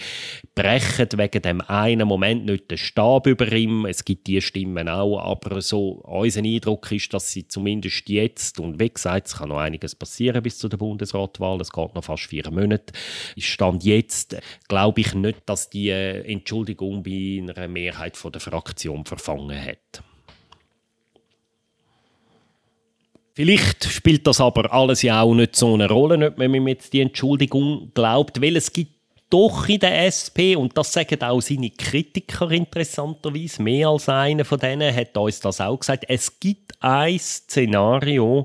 brechen 0.54 1.08
wegen 1.16 1.42
dem 1.42 1.60
einen 1.62 2.08
Moment 2.08 2.46
nicht 2.46 2.70
den 2.70 2.78
Stab 2.78 3.26
über 3.26 3.50
ihm. 3.52 3.86
Es 3.86 4.04
gibt 4.04 4.26
die 4.26 4.40
Stimmen 4.40 4.88
auch, 4.88 5.18
aber 5.18 5.60
so 5.60 6.02
unser 6.04 6.40
Eindruck 6.40 6.90
ist, 6.92 7.14
dass 7.14 7.30
sie 7.30 7.46
zumindest 7.46 8.08
jetzt, 8.08 8.58
und 8.58 8.80
wie 8.80 8.90
gesagt, 8.90 9.28
es 9.28 9.36
kann 9.36 9.50
noch 9.50 9.58
einiges 9.58 9.94
passieren 9.94 10.42
bis 10.42 10.58
zu 10.58 10.68
der 10.68 10.78
Bundesratwahl, 10.78 11.60
es 11.60 11.70
geht 11.70 11.94
noch 11.94 12.04
fast 12.04 12.24
vier 12.24 12.50
Monate, 12.50 12.92
Stand 13.38 13.84
jetzt 13.84 14.36
glaube 14.68 15.02
ich 15.02 15.14
nicht, 15.14 15.42
dass 15.46 15.70
die 15.70 15.90
Entschuldigung 15.90 17.02
bei 17.02 17.40
einer 17.40 17.68
Mehrheit 17.68 18.16
von 18.16 18.32
der 18.32 18.40
Fraktion 18.40 19.04
verfangen 19.04 19.62
hat. 19.62 20.02
Vielleicht 23.34 23.84
spielt 23.84 24.26
das 24.26 24.40
aber 24.40 24.72
alles 24.72 25.02
ja 25.02 25.22
auch 25.22 25.34
nicht 25.34 25.56
so 25.56 25.72
eine 25.72 25.88
Rolle, 25.88 26.18
nicht, 26.18 26.38
wenn 26.38 26.50
man 26.50 26.66
jetzt 26.66 26.92
die 26.92 27.00
Entschuldigung 27.00 27.90
glaubt, 27.94 28.42
weil 28.42 28.56
es 28.56 28.72
gibt 28.72 28.92
doch 29.30 29.66
in 29.68 29.80
der 29.80 30.06
SP, 30.12 30.54
und 30.56 30.76
das 30.76 30.92
sagen 30.92 31.22
auch 31.22 31.40
seine 31.40 31.70
Kritiker 31.70 32.50
interessanterweise, 32.50 33.62
mehr 33.62 33.88
als 33.88 34.10
einer 34.10 34.44
von 34.44 34.58
denen 34.58 34.94
hat 34.94 35.16
uns 35.16 35.40
das 35.40 35.62
auch 35.62 35.78
gesagt, 35.78 36.04
es 36.08 36.38
gibt 36.38 36.72
ein 36.80 37.18
Szenario, 37.18 38.44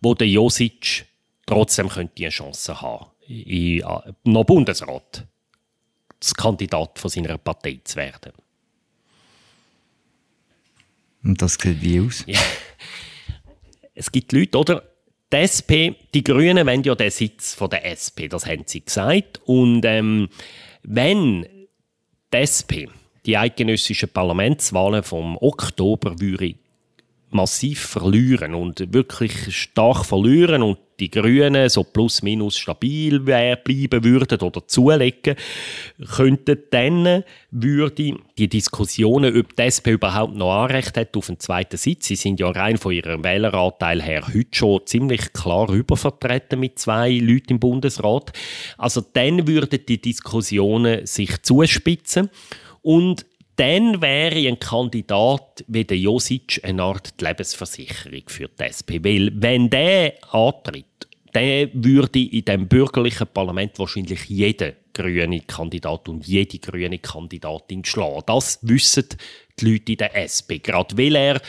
wo 0.00 0.14
der 0.14 0.26
Josic 0.26 1.06
trotzdem 1.46 1.88
könnte 1.88 2.24
eine 2.24 2.30
Chance 2.30 2.80
haben, 2.80 3.06
in, 3.28 3.80
äh, 3.80 4.12
noch 4.24 4.44
Bundesrat, 4.44 5.24
das 6.18 6.34
Kandidat 6.34 6.98
von 6.98 7.08
seiner 7.08 7.38
Partei 7.38 7.78
zu 7.84 7.94
werden. 7.94 8.32
Und 11.22 11.40
das 11.40 11.54
sieht 11.54 11.80
wie 11.80 12.00
aus? 12.00 12.24
Ja 12.26 12.40
es 13.98 14.12
gibt 14.12 14.32
Leute, 14.32 14.58
oder? 14.58 14.82
Die 15.32 15.36
SP, 15.44 15.92
die 16.14 16.24
Grünen 16.24 16.66
wollen 16.66 16.82
ja 16.84 16.94
den 16.94 17.10
Sitz 17.10 17.52
von 17.54 17.68
der 17.68 17.84
SP, 17.84 18.28
das 18.30 18.46
haben 18.46 18.62
sie 18.64 18.82
gesagt. 18.82 19.42
Und 19.44 19.84
ähm, 19.84 20.28
wenn 20.82 21.42
die 22.32 22.36
SP 22.40 22.88
die 23.26 23.36
eidgenössischen 23.36 24.08
Parlamentswahlen 24.08 25.02
vom 25.02 25.36
Oktober 25.36 26.18
würde 26.18 26.54
massiv 27.30 27.80
verlieren 27.80 28.54
und 28.54 28.92
wirklich 28.92 29.54
stark 29.54 30.04
verlieren 30.04 30.62
und 30.62 30.78
die 31.00 31.10
Grünen 31.10 31.68
so 31.68 31.84
plus 31.84 32.22
minus 32.22 32.58
stabil 32.58 33.20
bleiben 33.20 34.04
würden 34.04 34.40
oder 34.40 34.66
zulegen, 34.66 35.36
könnten 36.16 36.58
dann 36.70 37.22
würde 37.50 38.16
die 38.36 38.48
Diskussionen, 38.48 39.38
ob 39.38 39.54
die 39.54 39.62
SP 39.62 39.94
überhaupt 39.94 40.34
noch 40.34 40.64
Anrecht 40.64 40.96
hat 40.96 41.16
auf 41.16 41.28
einen 41.28 41.38
zweiten 41.38 41.76
Sitz, 41.76 42.08
sie 42.08 42.16
sind 42.16 42.40
ja 42.40 42.48
rein 42.48 42.78
von 42.78 42.92
ihrem 42.92 43.22
Wähleranteil 43.22 44.02
her 44.02 44.26
heute 44.26 44.48
schon 44.52 44.86
ziemlich 44.86 45.32
klar 45.32 45.70
übervertreten 45.70 46.58
mit 46.58 46.78
zwei 46.78 47.10
Leuten 47.10 47.52
im 47.54 47.60
Bundesrat, 47.60 48.32
also 48.76 49.00
dann 49.12 49.46
würden 49.46 49.80
die 49.86 50.00
Diskussionen 50.00 51.06
sich 51.06 51.42
zuspitzen 51.42 52.28
und 52.82 53.26
dann 53.58 54.00
wäre 54.00 54.48
ein 54.48 54.58
Kandidat 54.58 55.64
wie 55.66 55.84
der 55.84 55.98
Josic 55.98 56.60
eine 56.62 56.82
Art 56.82 57.20
Lebensversicherung 57.20 58.22
für 58.26 58.48
die 58.48 58.62
SP. 58.62 59.02
Weil, 59.02 59.32
wenn 59.34 59.68
der 59.68 60.14
antritt, 60.32 61.08
dann 61.32 61.70
würde 61.74 62.20
in 62.20 62.44
dem 62.44 62.68
bürgerlichen 62.68 63.26
Parlament 63.26 63.78
wahrscheinlich 63.78 64.26
jeder 64.26 64.74
grüne 64.94 65.40
Kandidat 65.40 66.08
und 66.08 66.26
jede 66.26 66.58
grüne 66.58 66.98
Kandidatin 66.98 67.84
schlagen. 67.84 68.22
Das 68.26 68.60
wissen 68.62 69.08
die 69.60 69.72
Leute 69.72 69.92
in 69.92 69.98
der 69.98 70.16
SP, 70.16 70.58
gerade 70.58 70.96
weil 70.96 71.16
er 71.16 71.40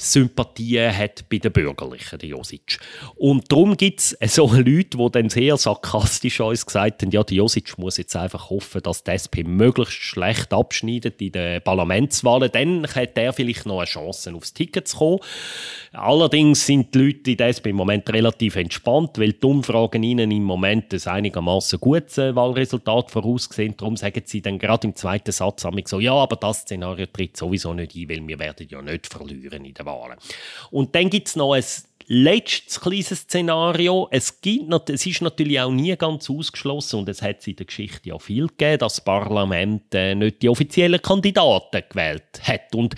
Sympathien 0.00 0.96
hat 0.96 1.28
bei 1.28 1.38
den 1.38 1.52
Bürgerlichen, 1.52 2.20
der 2.20 2.28
Josic. 2.28 2.78
Und 3.16 3.50
darum 3.50 3.76
gibt 3.76 3.98
es 3.98 4.34
so 4.34 4.46
Leute, 4.46 4.96
die 4.96 5.10
dann 5.10 5.28
sehr 5.28 5.56
sarkastisch 5.56 6.40
uns 6.40 6.64
gesagt 6.64 7.02
haben, 7.02 7.10
ja, 7.10 7.24
der 7.24 7.36
Josic 7.38 7.76
muss 7.78 7.96
jetzt 7.96 8.14
einfach 8.14 8.48
hoffen, 8.48 8.80
dass 8.82 9.02
die 9.02 9.10
SP 9.18 9.42
möglichst 9.42 9.94
schlecht 9.94 10.52
abschneidet 10.52 11.20
in 11.20 11.32
den 11.32 11.62
Parlamentswahlen. 11.62 12.50
Dann 12.52 12.86
hat 12.86 13.18
er 13.18 13.32
vielleicht 13.32 13.66
noch 13.66 13.78
eine 13.78 13.86
Chance, 13.86 14.32
aufs 14.34 14.54
Ticket 14.54 14.86
zu 14.86 14.98
kommen. 14.98 15.18
Allerdings 15.92 16.64
sind 16.64 16.94
die 16.94 16.98
Leute 16.98 17.32
in 17.32 17.36
der 17.36 17.48
SP 17.50 17.70
im 17.70 17.76
Moment 17.76 18.08
relativ 18.10 18.54
entspannt, 18.54 19.18
weil 19.18 19.32
die 19.32 19.46
Umfragen 19.46 20.04
ihnen 20.04 20.30
im 20.30 20.44
Moment 20.44 20.94
ein 20.94 21.06
einigermaßen 21.12 21.80
gutes 21.80 22.18
äh, 22.18 22.36
Wahlresultat 22.36 23.10
voraussehen. 23.10 23.76
Darum 23.76 23.96
sagen 23.96 24.22
sie 24.24 24.42
dann 24.42 24.60
gerade 24.60 24.86
im 24.86 24.94
zweiten 24.94 25.32
Satz 25.32 25.66
so, 25.86 25.98
ja, 25.98 26.12
aber 26.12 26.36
das 26.36 26.60
Szenario 26.60 27.06
tritt 27.06 27.36
sowieso 27.36 27.57
nicht 27.64 27.94
ein, 27.94 28.08
weil 28.08 28.26
wir 28.26 28.38
werden 28.38 28.66
ja 28.68 28.82
nicht 28.82 29.06
verlieren 29.06 29.64
in 29.64 29.74
der 29.74 29.86
Wahlen. 29.86 30.18
Und 30.70 30.94
dann 30.94 31.10
gibt 31.10 31.28
es 31.28 31.36
noch 31.36 31.52
ein 31.52 31.64
letztes 32.08 32.80
kleines 32.80 33.20
Szenario. 33.20 34.08
Es, 34.10 34.40
gibt, 34.40 34.90
es 34.90 35.06
ist 35.06 35.22
natürlich 35.22 35.60
auch 35.60 35.70
nie 35.70 35.94
ganz 35.96 36.28
ausgeschlossen 36.28 37.00
und 37.00 37.08
es 37.08 37.22
hat 37.22 37.46
in 37.46 37.56
der 37.56 37.66
Geschichte 37.66 38.08
ja 38.08 38.18
viel 38.18 38.48
gegeben, 38.48 38.78
dass 38.78 38.94
das 38.94 39.04
Parlament 39.04 39.94
äh, 39.94 40.14
nicht 40.14 40.42
die 40.42 40.48
offiziellen 40.48 41.00
Kandidaten 41.00 41.82
gewählt 41.88 42.40
hat. 42.42 42.74
Und 42.74 42.94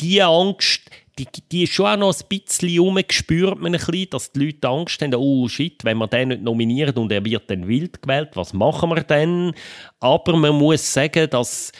diese 0.00 0.24
Angst, 0.24 0.90
die, 1.18 1.26
die 1.50 1.64
ist 1.64 1.72
schon 1.72 1.86
auch 1.86 1.96
noch 1.96 2.14
ein 2.14 2.26
bisschen 2.28 2.78
rum, 2.78 2.98
spürt 3.08 3.60
man 3.60 3.74
ein 3.74 3.80
bisschen, 3.80 4.10
dass 4.10 4.32
die 4.32 4.46
Leute 4.46 4.68
Angst 4.68 5.00
haben, 5.02 5.14
oh 5.14 5.48
shit, 5.48 5.84
wenn 5.84 5.98
wir 5.98 6.08
den 6.08 6.28
nicht 6.28 6.42
nominieren 6.42 6.96
und 6.96 7.12
er 7.12 7.24
wird 7.24 7.48
dann 7.50 7.66
wild 7.66 8.02
gewählt, 8.02 8.30
was 8.34 8.52
machen 8.52 8.90
wir 8.90 9.02
denn? 9.02 9.52
Aber 10.00 10.36
man 10.36 10.54
muss 10.54 10.92
sagen, 10.92 11.30
dass 11.30 11.72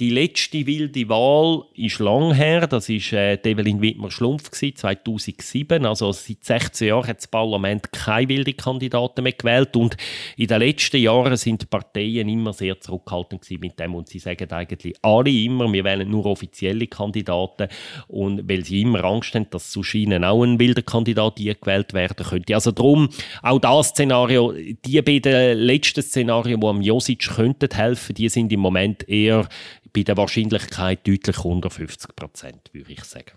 die 0.00 0.10
letzte 0.10 0.66
wilde 0.66 1.08
Wahl 1.08 1.62
ist 1.76 2.00
lang 2.00 2.34
her. 2.34 2.66
Das 2.66 2.88
war 2.88 3.12
äh, 3.12 3.38
Evelyn 3.44 3.80
Wittmer-Schlumpf 3.80 4.50
2007. 4.50 5.86
Also 5.86 6.10
seit 6.10 6.42
16 6.42 6.88
Jahren 6.88 7.06
hat 7.06 7.18
das 7.18 7.28
Parlament 7.28 7.92
keine 7.92 8.28
wilde 8.28 8.54
Kandidaten 8.54 9.22
mehr 9.22 9.32
gewählt. 9.32 9.76
Und 9.76 9.96
in 10.36 10.48
den 10.48 10.58
letzten 10.58 10.96
Jahren 10.96 11.36
sind 11.36 11.62
die 11.62 11.66
Parteien 11.66 12.28
immer 12.28 12.52
sehr 12.52 12.80
zurückhaltend 12.80 13.48
mit 13.60 13.78
dem. 13.78 13.94
Und 13.94 14.08
sie 14.08 14.18
sagen 14.18 14.50
eigentlich 14.50 14.96
alle 15.00 15.30
immer, 15.30 15.72
wir 15.72 15.84
wählen 15.84 16.10
nur 16.10 16.26
offizielle 16.26 16.88
Kandidaten. 16.88 17.68
Und 18.08 18.48
weil 18.48 18.64
sie 18.64 18.82
immer 18.82 19.04
Angst 19.04 19.36
haben, 19.36 19.48
dass 19.50 19.70
zu 19.70 19.84
Scheinen 19.84 20.24
auch 20.24 20.42
ein 20.42 20.58
wilder 20.58 20.82
Kandidat 20.82 21.36
gewählt 21.36 21.94
werden 21.94 22.26
könnte. 22.26 22.56
Also 22.56 22.72
darum, 22.72 23.10
auch 23.42 23.60
das 23.60 23.90
Szenario, 23.90 24.52
die 24.84 25.00
beiden 25.02 25.56
letzten 25.56 26.02
Szenarien, 26.02 26.60
die 26.60 26.66
am 26.66 26.82
Josic 26.82 27.28
könnten 27.28 27.70
helfen, 27.72 28.16
die 28.16 28.28
sind 28.28 28.52
im 28.52 28.58
Moment 28.58 29.08
eher 29.08 29.48
bei 29.94 30.02
der 30.02 30.16
Wahrscheinlichkeit 30.16 31.06
deutlich 31.06 31.44
unter 31.44 31.70
50 31.70 32.16
Prozent, 32.16 32.70
würde 32.72 32.92
ich 32.92 33.04
sagen. 33.04 33.32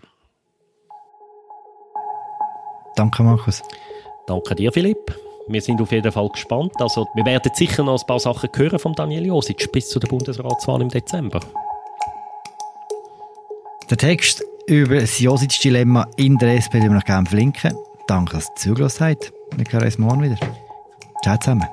Danke, 2.96 3.22
Markus. 3.22 3.62
Danke 4.26 4.54
dir, 4.56 4.72
Philipp. 4.72 5.16
Wir 5.46 5.62
sind 5.62 5.80
auf 5.80 5.92
jeden 5.92 6.12
Fall 6.12 6.28
gespannt. 6.28 6.72
Also, 6.80 7.06
wir 7.14 7.24
werden 7.24 7.50
sicher 7.54 7.82
noch 7.82 7.98
ein 7.98 8.06
paar 8.06 8.18
Sachen 8.18 8.50
hören 8.54 8.78
von 8.78 8.92
Daniel 8.92 9.26
Josic 9.26 9.70
bis 9.72 9.88
zu 9.88 9.98
der 9.98 10.08
Bundesratswahl 10.08 10.82
im 10.82 10.88
Dezember. 10.88 11.40
Der 13.88 13.96
Text 13.96 14.44
über 14.66 15.00
das 15.00 15.18
Josic-Dilemma 15.18 16.06
in 16.16 16.36
der 16.36 16.56
SPD 16.56 16.84
wir 16.84 16.90
noch 16.90 17.04
gerne 17.04 17.26
verlinken. 17.26 17.74
Danke, 18.06 18.32
dass 18.32 18.48
ihr 18.50 18.56
zugelassen 18.56 19.06
habt. 19.06 19.32
Wir 19.56 19.64
hören 19.72 19.84
uns 19.84 19.98
morgen 19.98 20.22
wieder. 20.22 20.36
Ciao 21.22 21.38
zusammen. 21.38 21.66